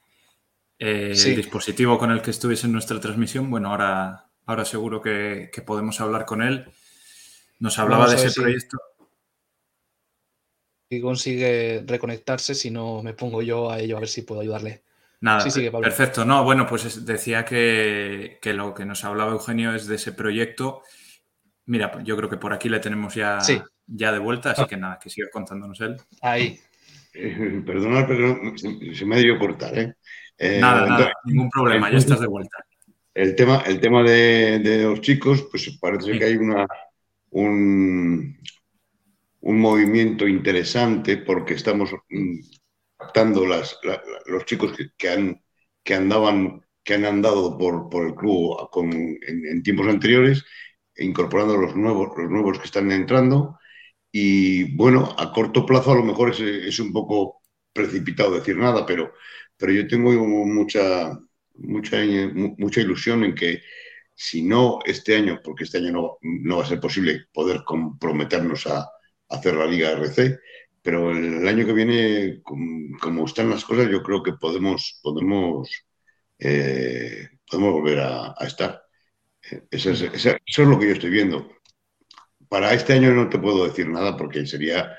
[0.79, 5.51] eh, el dispositivo con el que estuviese en nuestra transmisión, bueno, ahora, ahora seguro que,
[5.67, 6.71] podemos hablar con él.
[7.59, 8.79] Nos hablaba de ese proyecto.
[10.91, 14.85] Y consigue reconectarse, si no me pongo yo a ello a ver si puedo ayudarle.
[15.21, 15.45] Nada,
[15.81, 16.25] perfecto.
[16.25, 20.83] No, bueno, pues decía que, lo que nos hablaba Eugenio es de ese proyecto.
[21.69, 23.39] Mira, pues yo creo que por aquí le tenemos ya,
[23.87, 25.97] ya de vuelta, así que nada, que siga contándonos él.
[26.23, 26.59] Ahí.
[27.13, 29.95] Eh, perdonad, pero se me ha debido cortar, ¿eh?
[30.39, 32.65] Eh, nada, ningún problema, ya estás de vuelta.
[33.13, 36.67] El tema, el tema de, los chicos, pues parece que hay una,
[37.31, 38.39] un,
[39.41, 41.91] un movimiento interesante porque estamos
[42.97, 43.79] captando las,
[44.25, 45.43] los chicos que, han,
[45.85, 50.45] que, andaban, que han andado por, por el club con, en, tiempos anteriores,
[50.99, 53.59] incorporando los nuevos, los nuevos que están entrando.
[54.13, 57.43] Y bueno, a corto plazo a lo mejor es, un poco
[57.73, 59.13] precipitado decir nada, pero
[59.59, 60.13] pero yo tengo
[60.47, 61.19] mucha,
[61.55, 61.99] mucha,
[62.59, 63.63] mucha ilusión en que
[64.15, 68.67] si no este año, porque este año no, no va a ser posible poder comprometernos
[68.67, 68.89] a,
[69.31, 70.39] hacer la Liga RC,
[70.83, 75.69] pero el, año que viene, como, están las cosas, yo creo que podemos, podemos
[76.39, 78.83] eh, podemos volver a, estar.
[79.71, 81.51] Eso es, eso es, lo que yo estoy viendo.
[82.49, 84.97] Para este año no te puedo decir nada porque sería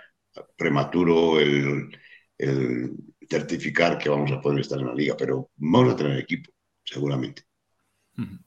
[0.55, 1.97] prematuro el,
[2.37, 2.91] el
[3.29, 6.51] certificar que vamos a poder estar en la liga, pero vamos a tener equipo,
[6.83, 7.43] seguramente.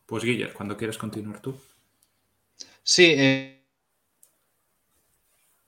[0.07, 1.59] Pues Guillermo, cuando quieres continuar tú.
[2.83, 3.63] Sí, eh,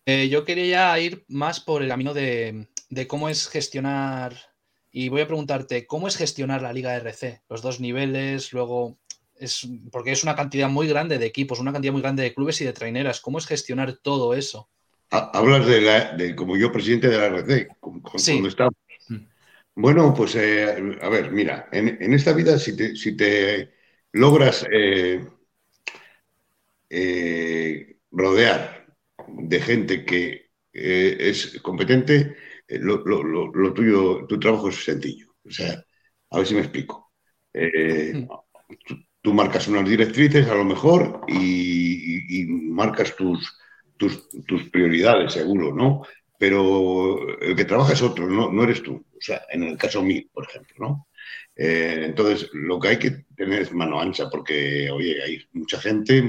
[0.05, 2.68] eh, yo quería ir más por el camino de,
[3.09, 4.37] cómo es gestionar,
[4.91, 7.43] y voy a preguntarte, ¿cómo es gestionar la Liga RC?
[7.49, 8.99] Los dos niveles, luego,
[9.37, 12.61] es, porque es una cantidad muy grande de equipos, una cantidad muy grande de clubes
[12.61, 14.68] y de traineras, ¿cómo es gestionar todo eso?
[15.11, 18.70] Hablas de, la, de como yo presidente de la RC, cuando estaba.
[19.09, 19.26] Mm.
[19.76, 23.72] Bueno, pues eh, a ver, mira, en, esta vida si te, si te
[24.12, 25.24] logras eh,
[26.91, 28.87] eh, rodear
[29.28, 32.37] de gente que es competente,
[32.68, 33.03] lo,
[33.72, 35.35] tuyo, tu trabajo es sencillo.
[35.45, 35.85] O sea,
[36.30, 37.12] a ver si me explico.
[38.85, 38.97] Tú,
[39.33, 43.57] marcas unas directrices a lo mejor y, marcas tus,
[43.97, 46.03] tus, tus, prioridades, seguro, ¿no?
[46.39, 48.95] Pero el que trabaja es otro, no, no eres tú.
[48.97, 51.09] O sea, en el caso mío, por ejemplo, ¿no?
[51.57, 56.22] Eh, entonces, lo que hay que tener es mano ancha, porque, oye, hay mucha gente,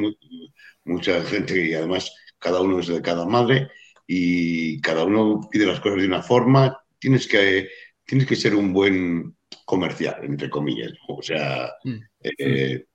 [0.84, 3.70] mucha gente y además cada uno es de cada madre
[4.08, 6.78] y cada uno pide las cosas de una forma.
[7.00, 7.70] Tienes que,
[8.06, 9.36] tienes que ser un buen
[9.66, 10.94] comercial, entre comillas.
[11.08, 11.98] O sea, mm.
[12.38, 12.86] Eh,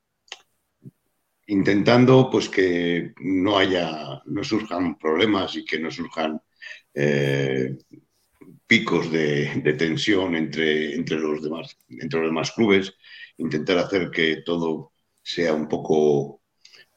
[1.47, 6.41] intentando pues que no haya, no surjan problemas y que no surjan
[6.95, 7.77] eh,
[8.67, 12.95] picos de, tensión entre, entre, los demás, entre los demás clubes,
[13.37, 16.43] intentar hacer que todo sea un poco,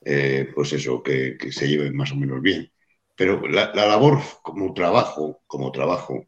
[0.06, 2.72] eh, pues eso, que, se lleve más o menos bien.
[3.16, 6.28] Pero la, labor como trabajo, como trabajo,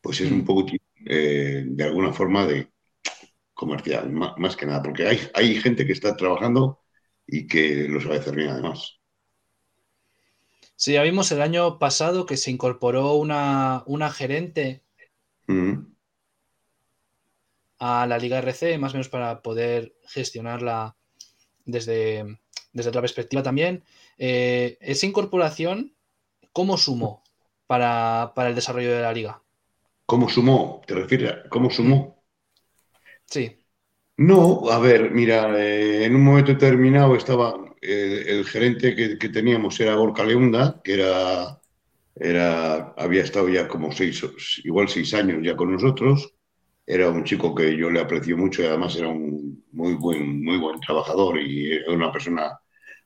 [0.00, 0.44] pues es un mm.
[0.44, 0.66] poco
[1.06, 2.71] eh, de alguna forma de
[3.62, 6.80] comercial, más, que nada, porque hay, hay gente que está trabajando
[7.26, 8.98] y que lo sabe hacer bien además.
[10.76, 14.82] Sí, ya vimos el año pasado que se incorporó una, una gerente
[17.78, 20.96] a la Liga RC, más o menos para poder gestionarla
[21.64, 22.38] desde,
[22.72, 23.84] desde otra perspectiva también.
[24.18, 25.94] Eh, esa incorporación,
[26.52, 27.22] ¿cómo sumó
[27.66, 29.42] para, el desarrollo de la liga?
[30.06, 30.82] ¿Cómo sumó?
[30.86, 32.11] ¿Te refieres a cómo sumó?
[33.32, 33.50] Sí.
[34.18, 39.96] No, a ver, mira, eh, en un momento determinado estaba el, gerente que, teníamos era
[39.96, 41.58] Borca Leunda, que era
[42.16, 44.22] era, había estado ya como seis,
[44.64, 46.34] igual seis años ya con nosotros.
[46.86, 50.58] Era un chico que yo le aprecio mucho y además era un muy buen, muy
[50.58, 52.58] buen trabajador y era una persona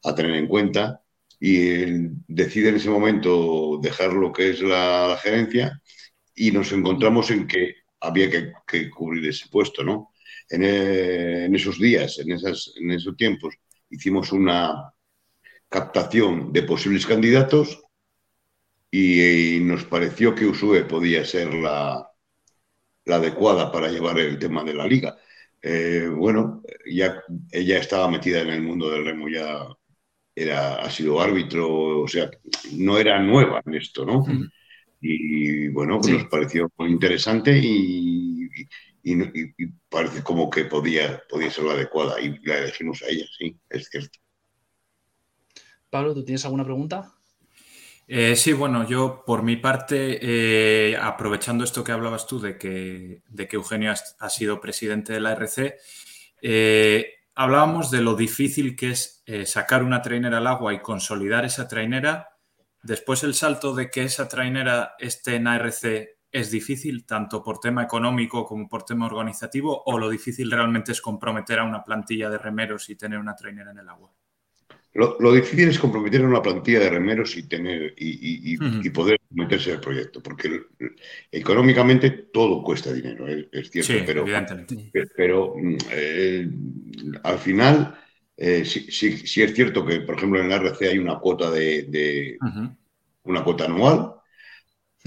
[0.02, 1.02] a tener en cuenta.
[1.38, 5.80] Y él decide en ese momento dejar lo que es la, gerencia
[6.34, 10.12] y nos encontramos en que había que, cubrir ese puesto, ¿no?
[10.48, 13.54] En, en, esos días, en, esas, en esos tiempos,
[13.90, 14.92] hicimos una
[15.68, 17.82] captación de posibles candidatos
[18.90, 22.08] y, nos pareció que Usue podía ser la,
[23.04, 25.18] la, adecuada para llevar el tema de la liga.
[25.60, 27.20] Eh, bueno, ya
[27.50, 29.66] ella estaba metida en el mundo del remo, ya
[30.34, 32.30] era, ha sido árbitro, o sea,
[32.72, 34.24] no era nueva en esto, ¿no?
[35.00, 38.68] Y bueno, pues nos pareció muy interesante y, y,
[39.88, 43.88] parece como que podía, podía ser la adecuada y la elegimos a ella, sí, es
[43.88, 44.18] cierto.
[45.90, 47.12] Pablo, ¿tú tienes alguna pregunta?
[48.08, 53.22] Eh, sí, bueno, yo por mi parte, eh, aprovechando esto que hablabas tú de que,
[53.28, 55.76] de que Eugenio ha, sido presidente de la RC,
[56.42, 61.66] eh, hablábamos de lo difícil que es sacar una trainera al agua y consolidar esa
[61.66, 62.36] trainera.
[62.82, 67.82] Después el salto de que esa trainera esté en ARC es difícil, tanto por tema
[67.82, 72.38] económico como por tema organizativo, o lo difícil realmente es comprometer a una plantilla de
[72.38, 74.12] remeros y tener una trainera en el agua.
[74.94, 78.56] Lo, difícil es comprometer a una plantilla de remeros y tener y,
[78.90, 80.62] poder meterse al proyecto, porque
[81.30, 84.24] económicamente todo cuesta dinero, es, cierto, pero,
[85.14, 86.48] pero mm, eh,
[87.24, 87.94] al final
[88.36, 92.38] eh, sí, es cierto que, por ejemplo, en la RC hay una cuota de,
[93.24, 94.14] una cuota anual,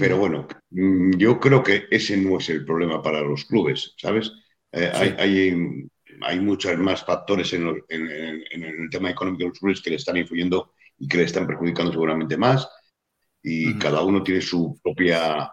[0.00, 4.32] pero bueno, mm, yo creo que ese no es el problema para los clubes, ¿sabes?
[4.72, 5.88] Eh, hay, hay
[6.22, 10.74] hay muchos más factores en, el tema económico de los clubes que le están influyendo
[10.98, 12.68] y que le están perjudicando seguramente más.
[13.42, 15.50] Y cada uno tiene su propia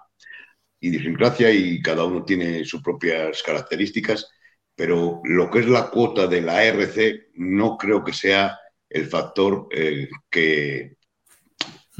[0.79, 4.29] idiosincrasia y cada uno tiene sus propias características.
[4.75, 9.67] Pero lo que es la cuota de la ARC no creo que sea el factor
[9.71, 10.97] eh, que,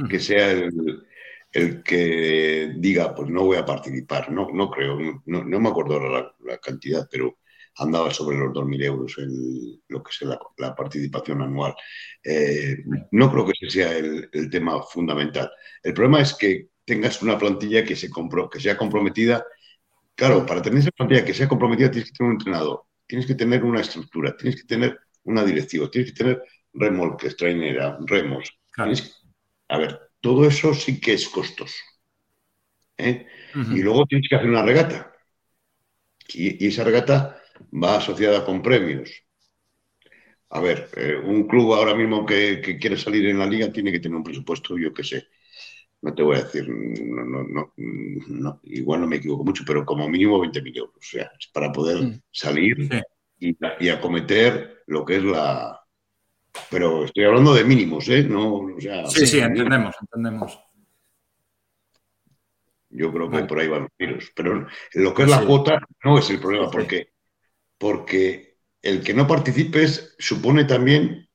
[0.10, 1.07] que sea el,
[1.52, 4.32] que diga, pues no voy a participar.
[4.32, 7.38] No, no creo, no, me acuerdo la, la cantidad, pero
[7.78, 10.22] andaba sobre los 2.000 euros el, lo que es
[10.58, 11.76] la, participación anual.
[12.24, 12.78] Eh,
[13.12, 15.52] no creo que ese sea el, tema fundamental.
[15.84, 18.10] El problema es que tengas una plantilla que, se
[18.52, 19.46] que sea comprometida.
[20.16, 23.36] Claro, para tener esa plantilla que sea comprometida tienes que tener un entrenador, tienes que
[23.36, 26.44] tener una estructura, tienes que tener una directiva, tienes que tener
[26.74, 28.52] remolques, trainera, remos.
[29.70, 31.78] a ver, todo eso sí que es costoso.
[32.98, 33.26] ¿eh?
[33.56, 35.14] Y luego tienes que hacer una regata.
[36.34, 39.10] Y, esa regata va asociada con premios.
[40.50, 44.02] A ver, eh, un club ahora mismo que, quiere salir en la liga tiene que
[44.02, 45.28] tener un presupuesto, yo qué sé.
[46.02, 47.74] No te voy a decir, no,
[48.28, 50.96] no, igual no me equivoco mucho, pero como mínimo 20.000 euros.
[50.98, 52.22] O sea, es para poder mm.
[52.32, 52.90] salir
[53.40, 55.87] y, acometer lo que es la,
[56.70, 58.24] pero estoy hablando de mínimos, ¿eh?
[58.24, 58.68] No,
[59.08, 60.60] sí, sí, entendemos, entendemos.
[62.90, 64.32] Yo creo que por ahí van los tiros.
[64.36, 67.10] Pero lo que es la cuota no es el problema, porque,
[67.78, 71.30] porque el que no participes supone también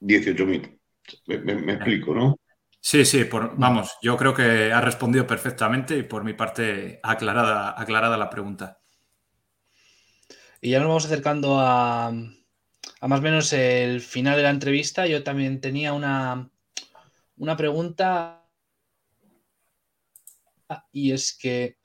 [0.00, 0.78] 18.000.
[1.26, 2.36] Me, me, explico, ¿no?
[2.80, 8.16] Sí, sí, vamos, yo creo que ha respondido perfectamente y por mi parte aclarada, aclarada
[8.16, 8.78] la pregunta.
[10.62, 12.12] Y ya nos vamos acercando a,
[13.00, 15.06] a más o menos el final de la entrevista.
[15.06, 16.50] Yo también tenía una,
[17.36, 18.40] una pregunta
[20.92, 21.76] y es que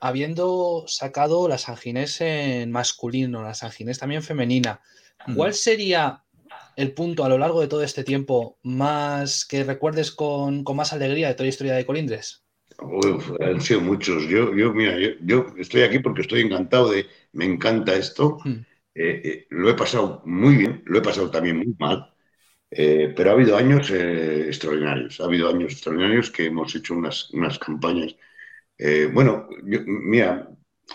[0.00, 4.80] habiendo sacado la Sanginés en masculino, la Sanginés también femenina,
[5.34, 6.24] ¿cuál sería
[6.76, 11.28] el punto a lo largo de todo este tiempo más que recuerdes con, más alegría
[11.28, 12.44] de toda la historia de Colindres?
[13.40, 14.26] han sido muchos.
[14.28, 18.38] Yo, yo mira, yo, estoy aquí porque estoy encantado de, me encanta esto.
[18.94, 22.12] Eh, eh, lo he pasado muy bien, lo he pasado también muy mal.
[22.70, 27.30] Eh, pero ha habido años eh, extraordinarios, ha habido años extraordinarios que hemos hecho unas,
[27.32, 28.16] unas campañas.
[29.12, 30.48] Bueno, mira,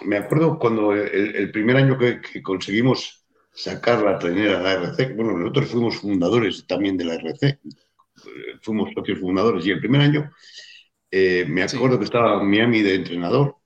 [0.05, 5.37] me acuerdo cuando el, primer año que, conseguimos sacar la trainera de la RC, bueno,
[5.37, 7.59] nosotros fuimos fundadores también de la RC,
[8.61, 10.31] fuimos socios fundadores, y el primer año
[11.11, 13.57] me acuerdo que estaba Miami de entrenador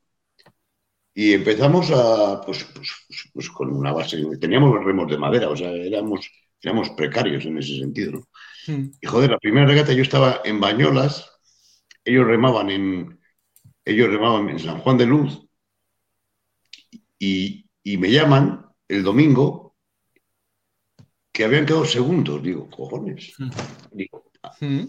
[1.22, 5.58] y empezamos a, pues, pues, pues, pues con una base, teníamos remos de madera, o
[5.58, 8.12] sea, éramos éramos precarios en ese sentido.
[8.14, 8.28] ¿no?
[8.68, 8.92] Hmm.
[9.02, 11.30] Y joder, la primera regata yo estaba en Bañolas,
[12.06, 13.20] ellos remaban en,
[13.84, 15.46] ellos remaban en San Juan de Luz
[17.20, 19.76] y, me llaman el domingo
[21.34, 22.42] que habían quedado segundos.
[22.42, 23.34] Digo, cojones.
[23.38, 23.50] Hmm.
[23.92, 24.86] Digo, hmm.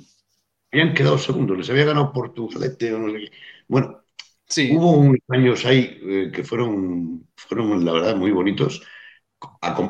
[0.70, 3.32] habían quedado segundos, les había ganado Portugalete o no sé qué.
[3.66, 3.99] Bueno,
[4.50, 4.70] sí.
[4.76, 8.82] hubo unos años ahí eh, que fueron, fueron, la verdad, muy bonitos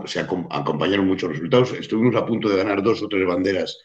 [0.07, 1.73] se acompañaron muchos resultados.
[1.73, 3.79] Estuvimos a punto de ganar dos o tres banderas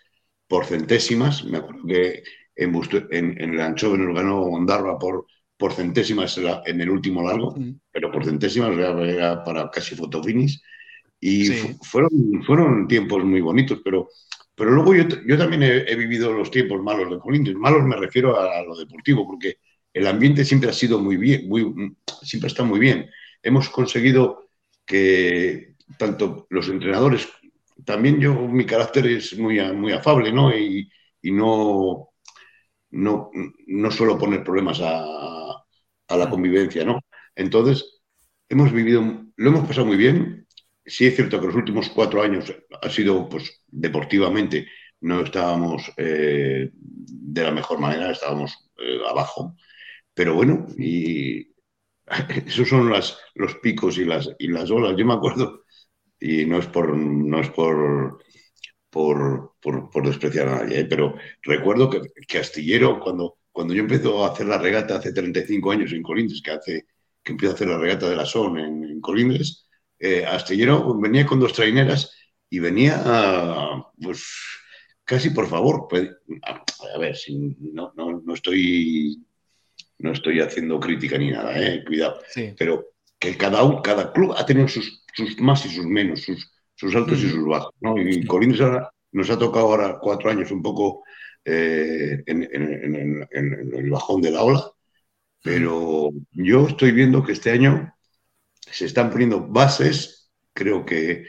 [0.47, 1.43] por centésimas.
[1.45, 2.23] Me acuerdo que
[2.55, 2.75] en,
[3.11, 5.25] en, en el Anchove nos ganó Ondarva por,
[5.57, 7.55] por centésimas en el último largo,
[7.91, 10.61] pero por centésimas era para casi fotofinis.
[11.19, 11.47] Y
[11.81, 14.09] fueron, fueron tiempos muy bonitos, pero,
[14.53, 17.55] pero luego yo, yo también he, vivido los tiempos malos de Colindres.
[17.55, 19.57] Malos me refiero a, lo deportivo, porque
[19.95, 23.09] el ambiente siempre ha sido muy bien, muy, siempre está muy bien.
[23.41, 24.49] Hemos conseguido
[24.85, 27.29] que tanto los entrenadores,
[27.85, 30.55] también yo, mi carácter es muy, muy afable, ¿no?
[30.55, 30.89] Y,
[31.23, 32.09] no,
[32.91, 33.31] no,
[33.67, 35.63] no suelo poner problemas a,
[36.09, 36.99] la convivencia, ¿no?
[37.33, 38.01] Entonces,
[38.49, 39.01] hemos vivido,
[39.37, 40.45] lo hemos pasado muy bien.
[40.85, 44.67] Sí es cierto que los últimos cuatro años ha sido, pues, deportivamente,
[45.01, 49.55] no estábamos eh, de la mejor manera, estábamos eh, abajo.
[50.15, 51.53] Pero bueno, y
[52.47, 54.95] esos son las, los picos y las, y las olas.
[54.97, 55.65] Yo me acuerdo,
[56.19, 58.23] y no es por, no es por,
[58.89, 60.85] por, por, despreciar a nadie, ¿eh?
[60.85, 65.71] pero recuerdo que, que, Astillero, cuando, cuando yo empecé a hacer la regata hace 35
[65.71, 66.85] años en Colindres, que, hace,
[67.23, 69.67] que empiezo a hacer la regata de la SON en, en Colindres,
[69.99, 72.11] eh, Astillero venía con dos traineras
[72.49, 73.03] y venía,
[74.01, 74.25] pues,
[75.03, 76.09] casi por favor, pues,
[76.43, 77.35] a, ver, si
[77.73, 79.25] no, no, no estoy
[79.99, 81.83] no estoy haciendo crítica ni nada, ¿eh?
[81.85, 82.19] cuidado.
[82.57, 85.03] Pero que cada, cada club ha tenido sus,
[85.39, 87.73] más y sus menos, sus, sus altos y sus bajos.
[87.81, 87.97] ¿no?
[87.97, 91.03] Y Colindres ahora nos ha tocado ahora cuatro años un poco
[91.43, 94.63] eh, en, el bajón de la ola,
[95.41, 97.93] pero yo estoy viendo que este año
[98.59, 101.25] se están poniendo bases, creo que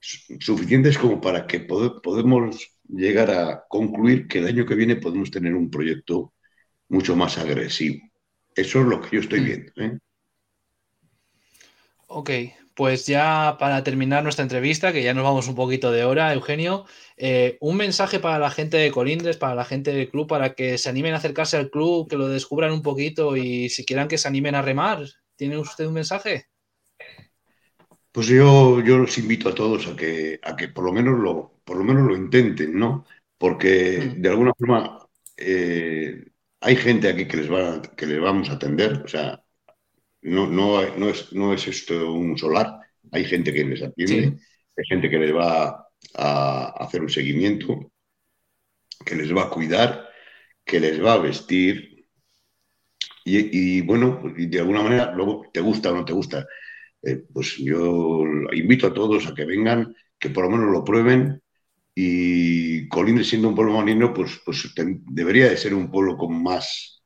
[0.00, 5.54] suficientes como para que podemos llegar a concluir que el año que viene podemos tener
[5.54, 6.32] un proyecto
[6.90, 8.00] mucho más agresivo.
[8.54, 9.44] Eso es lo que yo estoy mm.
[9.44, 9.72] viendo.
[9.76, 9.98] ¿eh?
[12.08, 12.30] Ok,
[12.74, 16.84] pues ya para terminar nuestra entrevista, que ya nos vamos un poquito de hora, Eugenio,
[17.16, 20.76] eh, un mensaje para la gente de Colindres, para la gente del club, para que
[20.76, 24.18] se animen a acercarse al club, que lo descubran un poquito y si quieran que
[24.18, 25.04] se animen a remar.
[25.36, 26.46] ¿Tiene usted un mensaje?
[28.12, 31.60] Pues yo, yo los invito a todos a que, a que por, lo menos lo,
[31.64, 33.06] por lo menos lo intenten, ¿no?
[33.38, 34.20] Porque Mm.
[34.20, 36.29] de alguna forma eh,
[36.60, 39.42] hay gente aquí que les, va, que les vamos a atender, o sea,
[40.22, 42.80] no, no, no, es, no es esto un solar,
[43.12, 44.38] hay gente que les atiende, Sí.
[44.76, 45.86] hay gente que les va
[46.16, 47.92] a hacer un seguimiento,
[49.06, 49.88] que les va a cuidar,
[50.64, 52.06] que les va a vestir
[53.24, 56.46] y, y, bueno, y de alguna manera, luego te gusta o no te gusta,
[57.02, 61.42] eh, pues yo invito a todos a que vengan, que por lo menos lo prueben
[61.94, 66.42] y Colindres siendo un pueblo marino, pues, pues te- debería de ser un pueblo con
[66.42, 67.02] más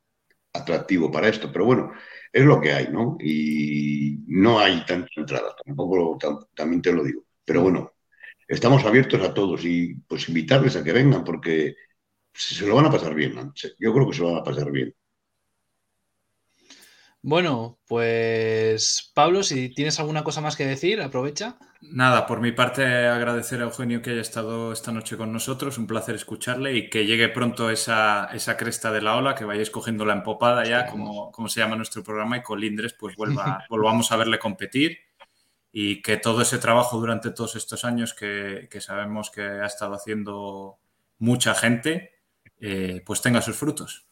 [0.53, 1.93] atractivo para esto, pero bueno,
[2.33, 3.17] es lo que hay, ¿no?
[3.21, 7.93] Y no hay tanta entrada, tampoco tam- también te lo digo, pero bueno,
[8.49, 11.75] estamos abiertos a todos y pues invitarles a que vengan porque
[12.35, 13.53] se lo van a pasar bien, ¿no?
[13.81, 14.95] yo creo que se lo van a pasar bien.
[17.23, 21.59] Bueno, pues Pablo, si tienes alguna cosa más que decir, aprovecha.
[21.91, 25.87] Nada, por mi parte agradecer a Eugenio que haya estado esta noche con nosotros, un
[25.87, 30.05] placer escucharle y que llegue pronto esa, esa cresta de la ola, que vayáis cogiendo
[30.05, 34.17] la empopada ya, como, como se llama nuestro programa, y Colindres pues vuelva, volvamos a
[34.17, 34.99] verle competir
[35.71, 39.95] y que todo ese trabajo durante todos estos años que, que sabemos que ha estado
[39.95, 40.79] haciendo
[41.19, 42.13] mucha gente,
[42.61, 44.07] eh, pues tenga sus frutos.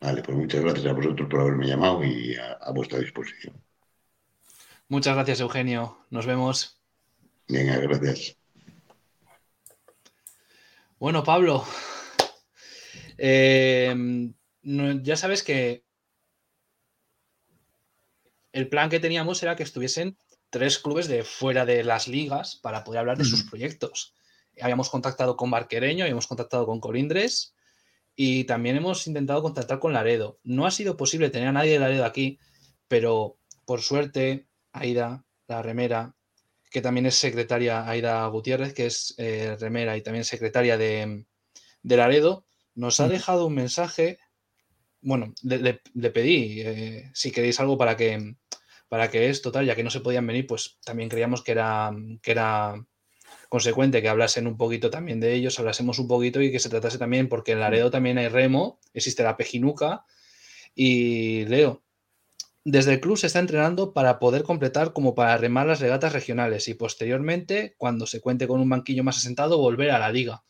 [0.00, 3.63] Vale, pues muchas gracias a vosotros por haberme llamado y a, a vuestra disposición.
[4.94, 5.98] Muchas gracias, Eugenio.
[6.10, 6.80] Nos vemos.
[7.48, 8.36] Venga, gracias.
[11.00, 11.64] Bueno, Pablo,
[13.18, 13.92] eh,
[14.62, 15.82] no- ya sabes que
[18.52, 20.16] el plan que teníamos era que estuviesen
[20.48, 24.14] tres clubes de fuera de las ligas para poder hablar de sus proyectos.
[24.62, 27.56] Habíamos contactado con Barquereño, habíamos contactado con Colindres
[28.14, 30.38] y también hemos intentado contactar con Laredo.
[30.44, 32.38] No ha sido posible tener a nadie de Laredo aquí,
[32.86, 36.14] pero por suerte, Aida, la remera,
[36.70, 41.26] que también es secretaria, Aida Gutiérrez, que es eh, remera y también secretaria de,
[41.82, 43.12] de Laredo, nos ha Ujú.
[43.14, 44.18] dejado un mensaje.
[45.00, 48.36] Bueno, le, le- le pedí eh, si queréis algo para que,
[48.88, 51.92] para que esto, tal, ya que no se podían venir, pues también creíamos que era,
[52.22, 52.74] que era
[53.48, 56.98] consecuente que hablasen un poquito también de ellos, hablásemos un poquito y que se tratase
[56.98, 60.04] también, porque en Laredo también hay remo, existe la pejinuca.
[60.74, 61.83] Y Leo,
[62.64, 66.68] desde el club se está entrenando para poder completar como para remar las regatas regionales
[66.68, 70.44] y posteriormente, cuando se cuente con un banquillo más asentado, volver a la liga.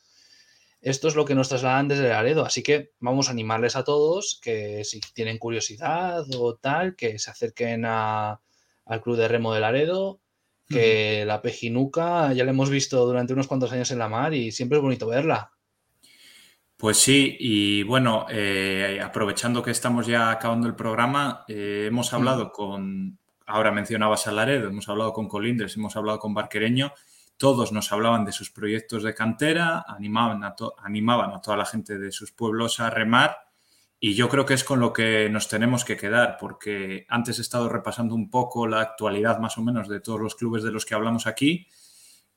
[0.83, 4.39] Esto es lo que nos trasladan desde Laredo, así que vamos a animarles a todos
[4.43, 8.41] que si tienen curiosidad o tal, que se acerquen a-
[8.87, 10.21] al club de remo de Laredo,
[10.69, 14.53] que la pejinuca ya la hemos visto durante unos cuantos años en la mar y
[14.53, 15.54] siempre es bonito verla.
[16.85, 22.53] Pues sí, y bueno, eh, aprovechando que estamos ya acabando el programa, eh, hemos hablado
[22.53, 26.93] con, ahora mencionabas a Laredo, hemos hablado con Colindres, hemos hablado con Barquereño,
[27.39, 31.97] todos nos hablaban de sus proyectos de cantera, animaban a, animaban a toda la gente
[31.97, 33.35] de sus pueblos a remar
[33.99, 37.41] y yo creo que es con lo que nos tenemos que quedar, porque antes he
[37.41, 40.85] estado repasando un poco la actualidad más o menos de todos los clubes de los
[40.85, 41.67] que hablamos aquí.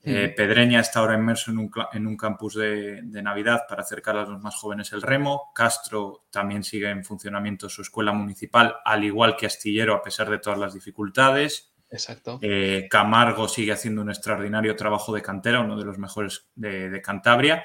[0.10, 0.30] Eh.
[0.30, 4.16] Pedreña está ahora inmerso en un, cla- en un campus de, de Navidad para acercar
[4.18, 5.52] a los más jóvenes el remo.
[5.54, 10.40] Castro también sigue en funcionamiento su escuela municipal, al igual que Astillero, a pesar de
[10.40, 11.74] todas las dificultades.
[11.90, 12.40] Exacto.
[12.42, 17.02] Eh, Camargo sigue haciendo un extraordinario trabajo de cantera, uno de los mejores de, de
[17.02, 17.64] Cantabria.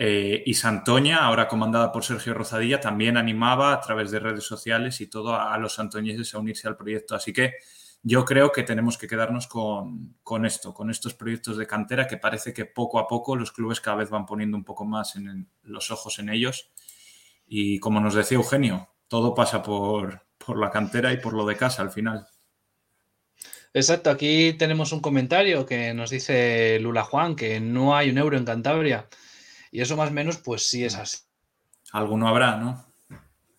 [0.00, 5.00] Eh, y Santoña, ahora comandada por Sergio Rozadilla, también animaba a través de redes sociales
[5.00, 7.16] y todo a, a los santoñeses a unirse al proyecto.
[7.16, 7.54] Así que
[8.02, 12.16] yo creo que tenemos que quedarnos con, con esto, con estos proyectos de cantera que
[12.16, 15.28] parece que poco a poco los clubes cada vez van poniendo un poco más en,
[15.28, 16.70] en los ojos en ellos.
[17.46, 21.56] Y como nos decía Eugenio, todo pasa por, por la cantera y por lo de
[21.56, 22.26] casa al final.
[23.74, 28.36] Exacto, aquí tenemos un comentario que nos dice Lula Juan que no hay un euro
[28.36, 29.08] en Cantabria.
[29.70, 31.18] Y eso más o menos, pues sí es así.
[31.92, 32.86] Alguno habrá, ¿no?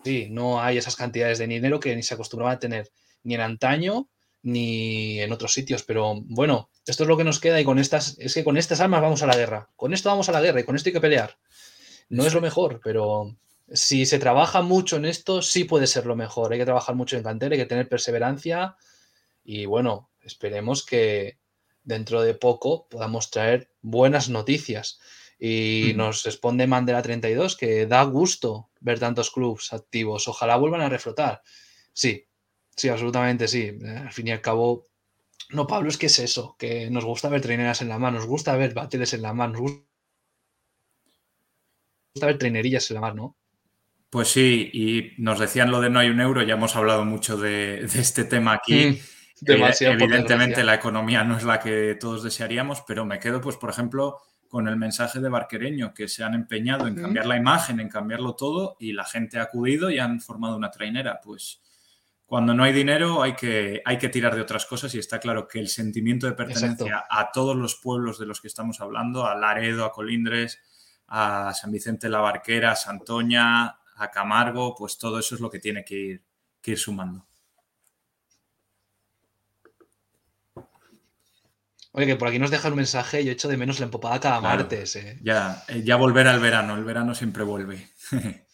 [0.03, 2.89] Sí, no hay esas cantidades de dinero que ni se acostumbraba a tener
[3.23, 4.09] ni en antaño
[4.41, 5.83] ni en otros sitios.
[5.83, 8.79] Pero bueno, esto es lo que nos queda y con estas, es que con estas
[8.79, 9.69] armas vamos a la guerra.
[9.75, 11.37] Con esto vamos a la guerra y con esto hay que pelear.
[12.09, 13.35] No es lo mejor, pero
[13.71, 16.51] si se trabaja mucho en esto, sí puede ser lo mejor.
[16.51, 18.75] Hay que trabajar mucho en cantera, hay que tener perseverancia
[19.43, 21.37] y bueno, esperemos que
[21.83, 24.99] dentro de poco podamos traer buenas noticias.
[25.41, 25.97] Y Mm.
[25.97, 30.27] nos responde Mandela 32 que da gusto ver tantos clubes activos.
[30.27, 31.41] Ojalá vuelvan a reflotar.
[31.93, 32.25] Sí,
[32.80, 33.77] sí, absolutamente sí.
[33.82, 34.88] Eh, Al fin y al cabo,
[35.51, 38.25] no, Pablo, es que es eso, que nos gusta ver traineras en la mar, nos
[38.25, 39.86] gusta ver bateles en la mar, nos gusta
[42.25, 43.36] ver trainerillas en la mar, ¿no?
[44.09, 47.38] Pues sí, y nos decían lo de no hay un euro, ya hemos hablado mucho
[47.38, 48.86] de, de este tema aquí.
[48.86, 48.97] Mm.
[49.45, 49.93] demasiado.
[49.97, 53.69] por Evidentemente la economía no es la que todos desearíamos, pero me quedo, pues, por
[53.69, 54.17] ejemplo,
[54.47, 57.03] con el mensaje de Barquereño, que se han empeñado en Ujú.
[57.03, 60.71] cambiar la imagen, en cambiarlo todo, y la gente ha acudido y han formado una
[60.71, 61.21] trainera.
[61.23, 61.61] Pues
[62.30, 65.47] cuando no hay dinero hay que, hay que tirar de otras cosas y está claro
[65.47, 69.34] que el sentimiento de pertenencia a todos los pueblos de los que estamos hablando, a
[69.36, 70.59] Laredo, a Colindres,
[71.07, 73.65] a San Vicente la Barquera, a Santoña,
[73.95, 76.23] a Camargo, pues todo eso es lo que tiene que ir,
[76.61, 77.25] que ir sumando.
[81.91, 83.25] Oye, que por aquí nos deja un mensaje.
[83.25, 84.59] Yo echo de menos la empopada cada Claro.
[84.59, 84.95] martes.
[84.95, 85.17] eh.
[85.23, 87.89] Ya, eh, ya volver al verano, el verano siempre vuelve.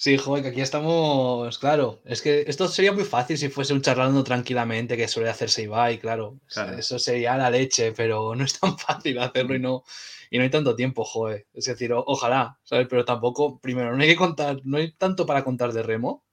[0.00, 1.58] Sí, joder, que aquí estamos.
[1.58, 5.62] Claro, es que esto sería muy fácil si fuese un charlando tranquilamente que suele hacerse
[5.64, 6.38] Ibai, claro.
[6.46, 6.78] Claro.
[6.78, 9.82] Eso sería la leche, pero no es tan fácil hacerlo y no,
[10.30, 11.48] y no hay tanto tiempo, joder.
[11.52, 12.86] Es decir, o- ojalá, ¿sabes?
[12.88, 16.24] Pero tampoco, primero, no hay que contar, no hay tanto para contar de remo.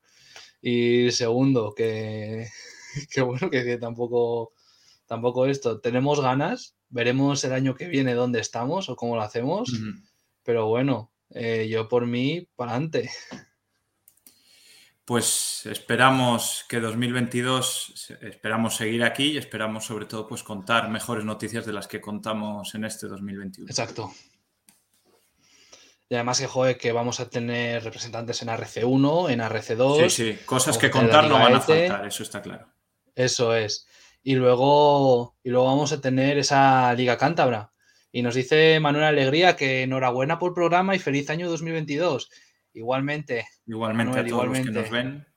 [0.61, 2.47] Y segundo, que,
[3.11, 4.53] que bueno, que, tampoco,
[5.07, 5.79] tampoco esto.
[5.79, 9.69] Tenemos ganas, veremos el año que viene dónde estamos o cómo lo hacemos.
[9.73, 9.89] Ujú.
[10.43, 13.09] Pero bueno, eh, yo por mí, para adelante.
[15.05, 21.23] Pues esperamos que 2022, se- esperamos seguir aquí y esperamos sobre todo pues contar mejores
[21.23, 23.69] noticias de las que contamos en este 2021.
[23.69, 24.11] Exacto.
[26.09, 30.09] Y además que, joder, que vamos a tener representantes en ARC1, en ARC2.
[30.09, 31.87] Sí, sí, cosas que contar no van a ETE.
[31.89, 32.67] faltar, eso está claro.
[33.15, 33.87] Eso es.
[34.23, 37.71] Y luego, y luego vamos a tener esa Liga Cántabra.
[38.11, 42.29] Y nos dice Manuel Alegría que enhorabuena por el programa y feliz año 2022.
[42.75, 44.81] Igualmente, Igualmente Manuel, a todos los que igualmente.
[44.81, 45.27] nos ven.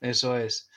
[0.00, 0.68] eso es.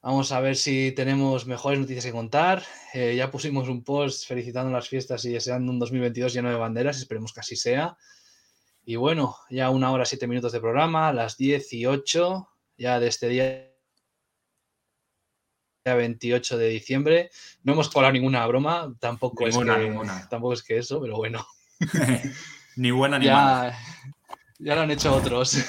[0.00, 2.62] Vamos a ver si tenemos mejores noticias que contar.
[2.92, 6.98] Eh, ya pusimos un post felicitando las fiestas y deseando un 2022 lleno de banderas.
[6.98, 7.96] Esperemos que así sea.
[8.84, 13.70] Y bueno, ya una hora, siete minutos de programa, las 18 ya de este día
[15.84, 17.30] 28 de diciembre.
[17.62, 20.28] No hemos colado ninguna broma, tampoco, Ninguna, es, que, ninguna.
[20.28, 21.46] tampoco es que eso, pero bueno,
[22.76, 23.78] ni buena ni mala.
[24.64, 25.56] Ya, lo han hecho otros.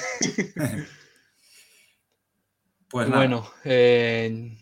[2.88, 4.56] Pues nada, Bueno, eh,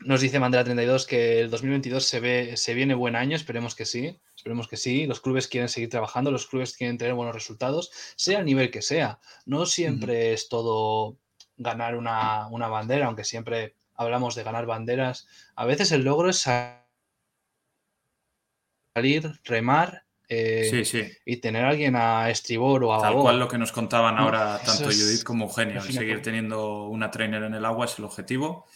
[0.00, 4.20] nos dice Mandela32 que el 2022 se, ve, se viene buen año, esperemos que sí,
[4.36, 5.04] esperemos que sí.
[5.06, 8.82] Los clubes quieren seguir trabajando, los clubes quieren tener buenos resultados, sea el nivel que
[8.82, 9.18] sea.
[9.46, 11.18] No siempre es todo
[11.56, 15.26] ganar una, una bandera, aunque siempre hablamos de ganar banderas.
[15.56, 16.86] A veces el logro es sa-
[18.94, 21.02] salir, remar eh, sí, sí.
[21.26, 23.22] y tener a alguien a estribor o a Tal babor.
[23.22, 25.82] cual lo que nos contaban ahora tanto es- Judith como Eugenio.
[25.82, 28.66] El seguir teniendo una trainer en el agua es el objetivo.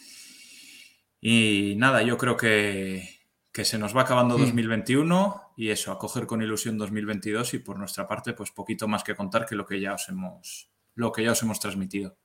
[1.21, 3.09] Y nada, yo creo que,
[3.51, 4.41] que se nos va acabando Mm.
[4.41, 9.15] 2021 y eso, acoger con ilusión 2022 y por nuestra parte, pues poquito más que
[9.15, 12.17] contar que lo que ya os hemos, lo que ya os hemos transmitido.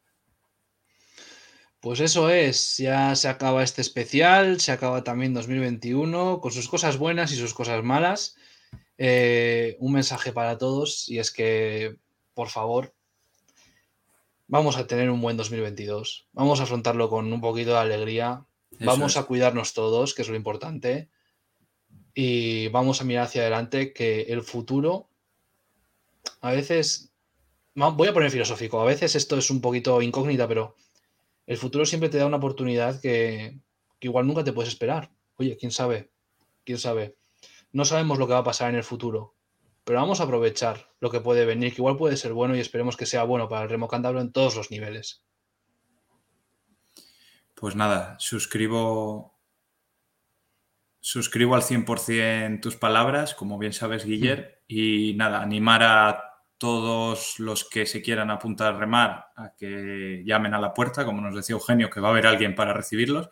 [1.80, 6.98] Pues eso es, ya se acaba este especial, se acaba también 2021, con sus cosas
[6.98, 8.36] buenas y sus cosas malas.
[9.02, 11.96] Eh, un mensaje para todos y es que,
[12.34, 12.92] por favor,
[14.46, 16.28] vamos a tener un buen 2022.
[16.32, 18.44] Vamos a afrontarlo con un poquito de alegría.
[18.72, 19.16] Eso Vamos es.
[19.16, 21.08] a cuidarnos todos, que es lo importante.
[22.12, 25.08] Y vamos a mirar hacia adelante, que el futuro,
[26.42, 27.10] a veces,
[27.74, 30.76] voy a poner filosófico, a veces esto es un poquito incógnita, pero
[31.46, 33.58] el futuro siempre te da una oportunidad que,
[33.98, 35.10] que igual nunca te puedes esperar.
[35.36, 36.10] Oye, quién sabe,
[36.66, 37.16] quién sabe.
[37.72, 39.36] No sabemos lo que va a pasar en el futuro,
[39.84, 42.96] pero vamos a aprovechar lo que puede venir, que igual puede ser bueno y esperemos
[42.96, 45.24] que sea bueno para el remo cántabro en todos los niveles.
[47.54, 49.38] Pues nada, suscribo,
[50.98, 56.24] suscribo al 100% tus palabras, como bien sabes, Guiller, y nada, animar a
[56.56, 61.20] todos los que se quieran apuntar a remar a que llamen a la puerta, como
[61.20, 63.30] nos decía Eugenio, que va a haber alguien para recibirlos.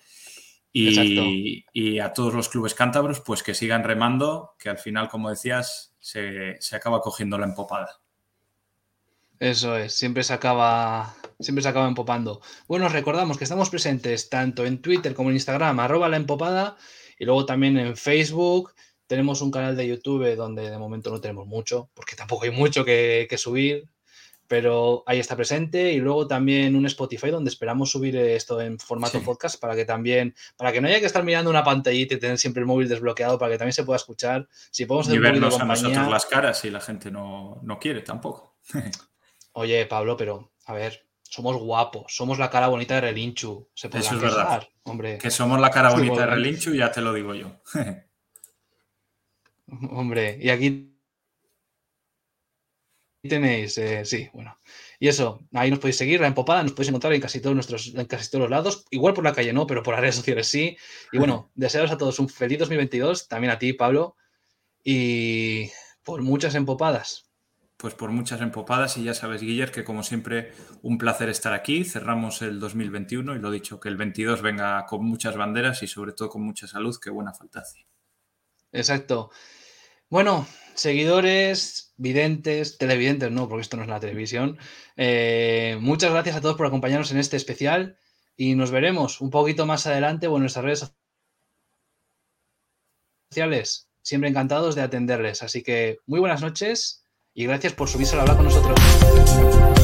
[0.73, 5.31] Y, y a todos los clubes cántabros, pues que sigan remando, que al final, como
[5.31, 8.01] decías, se, se acaba cogiendo la empopada.
[9.41, 12.41] Eso es, siempre se acaba, siempre se acaba empopando.
[12.67, 16.77] Bueno, os recordamos que estamos presentes tanto en Twitter como en Instagram, arroba la empopada,
[17.19, 18.75] y luego también en Facebook.
[19.07, 22.85] Tenemos un canal de YouTube donde de momento no tenemos mucho, porque tampoco hay mucho
[22.85, 23.89] que, que subir,
[24.49, 25.93] pero ahí está presente.
[25.93, 29.25] Y luego también un Spotify donde esperamos subir esto en formato Sí.
[29.25, 32.39] podcast para que también, para que no haya que estar mirando una pantallita y tener
[32.39, 34.49] siempre el móvil desbloqueado, para que también se pueda escuchar.
[34.71, 37.79] Si podemos Y un de vernos a nosotros las caras si la gente no, no
[37.79, 38.57] quiere tampoco.
[39.53, 43.69] Oye, Pablo, pero a ver, somos guapos, somos la cara bonita de Relinchu.
[43.75, 44.43] Se podrán Eso es verdad.
[44.45, 45.19] quejar, hombre.
[45.19, 46.27] Que somos la cara bonita de.
[46.27, 47.61] Relinchu, ya te lo digo yo.
[49.91, 50.88] Hombre, y aquí
[53.29, 54.59] tenéis, eh, sí, bueno.
[54.99, 57.95] Y eso, ahí nos podéis seguir, la empopada, nos podéis encontrar en casi todos nuestros,
[57.95, 58.85] en casi todos los lados.
[58.91, 60.77] Igual por la calle no, pero por las redes sociales sí.
[61.13, 64.17] Y bueno, desearos a todos un feliz 2022, también a ti, Pablo,
[64.83, 65.71] y
[66.03, 67.31] por muchas empopadas.
[67.77, 70.53] Pues por muchas empopadas y ya sabes, Guiller, que como siempre,
[70.83, 71.85] un placer estar aquí.
[71.85, 76.13] Cerramos el 2021 y lo dicho, que el 22 venga con muchas banderas y sobre
[76.13, 77.87] todo con mucha salud, que buena falta hace.
[78.73, 79.31] Exacto.
[80.11, 80.47] Bueno,
[80.79, 84.59] seguidores, videntes, televidentes, no, porque esto no es la televisión.
[84.97, 87.99] Eh, muchas gracias a todos por acompañarnos en este especial
[88.37, 90.93] y nos veremos un poquito más adelante o en nuestras redes
[93.31, 93.89] sociales.
[94.03, 95.43] Siempre encantados de atenderles.
[95.43, 99.78] Así que muy buenas noches y gracias por subirse a hablar con nosotros.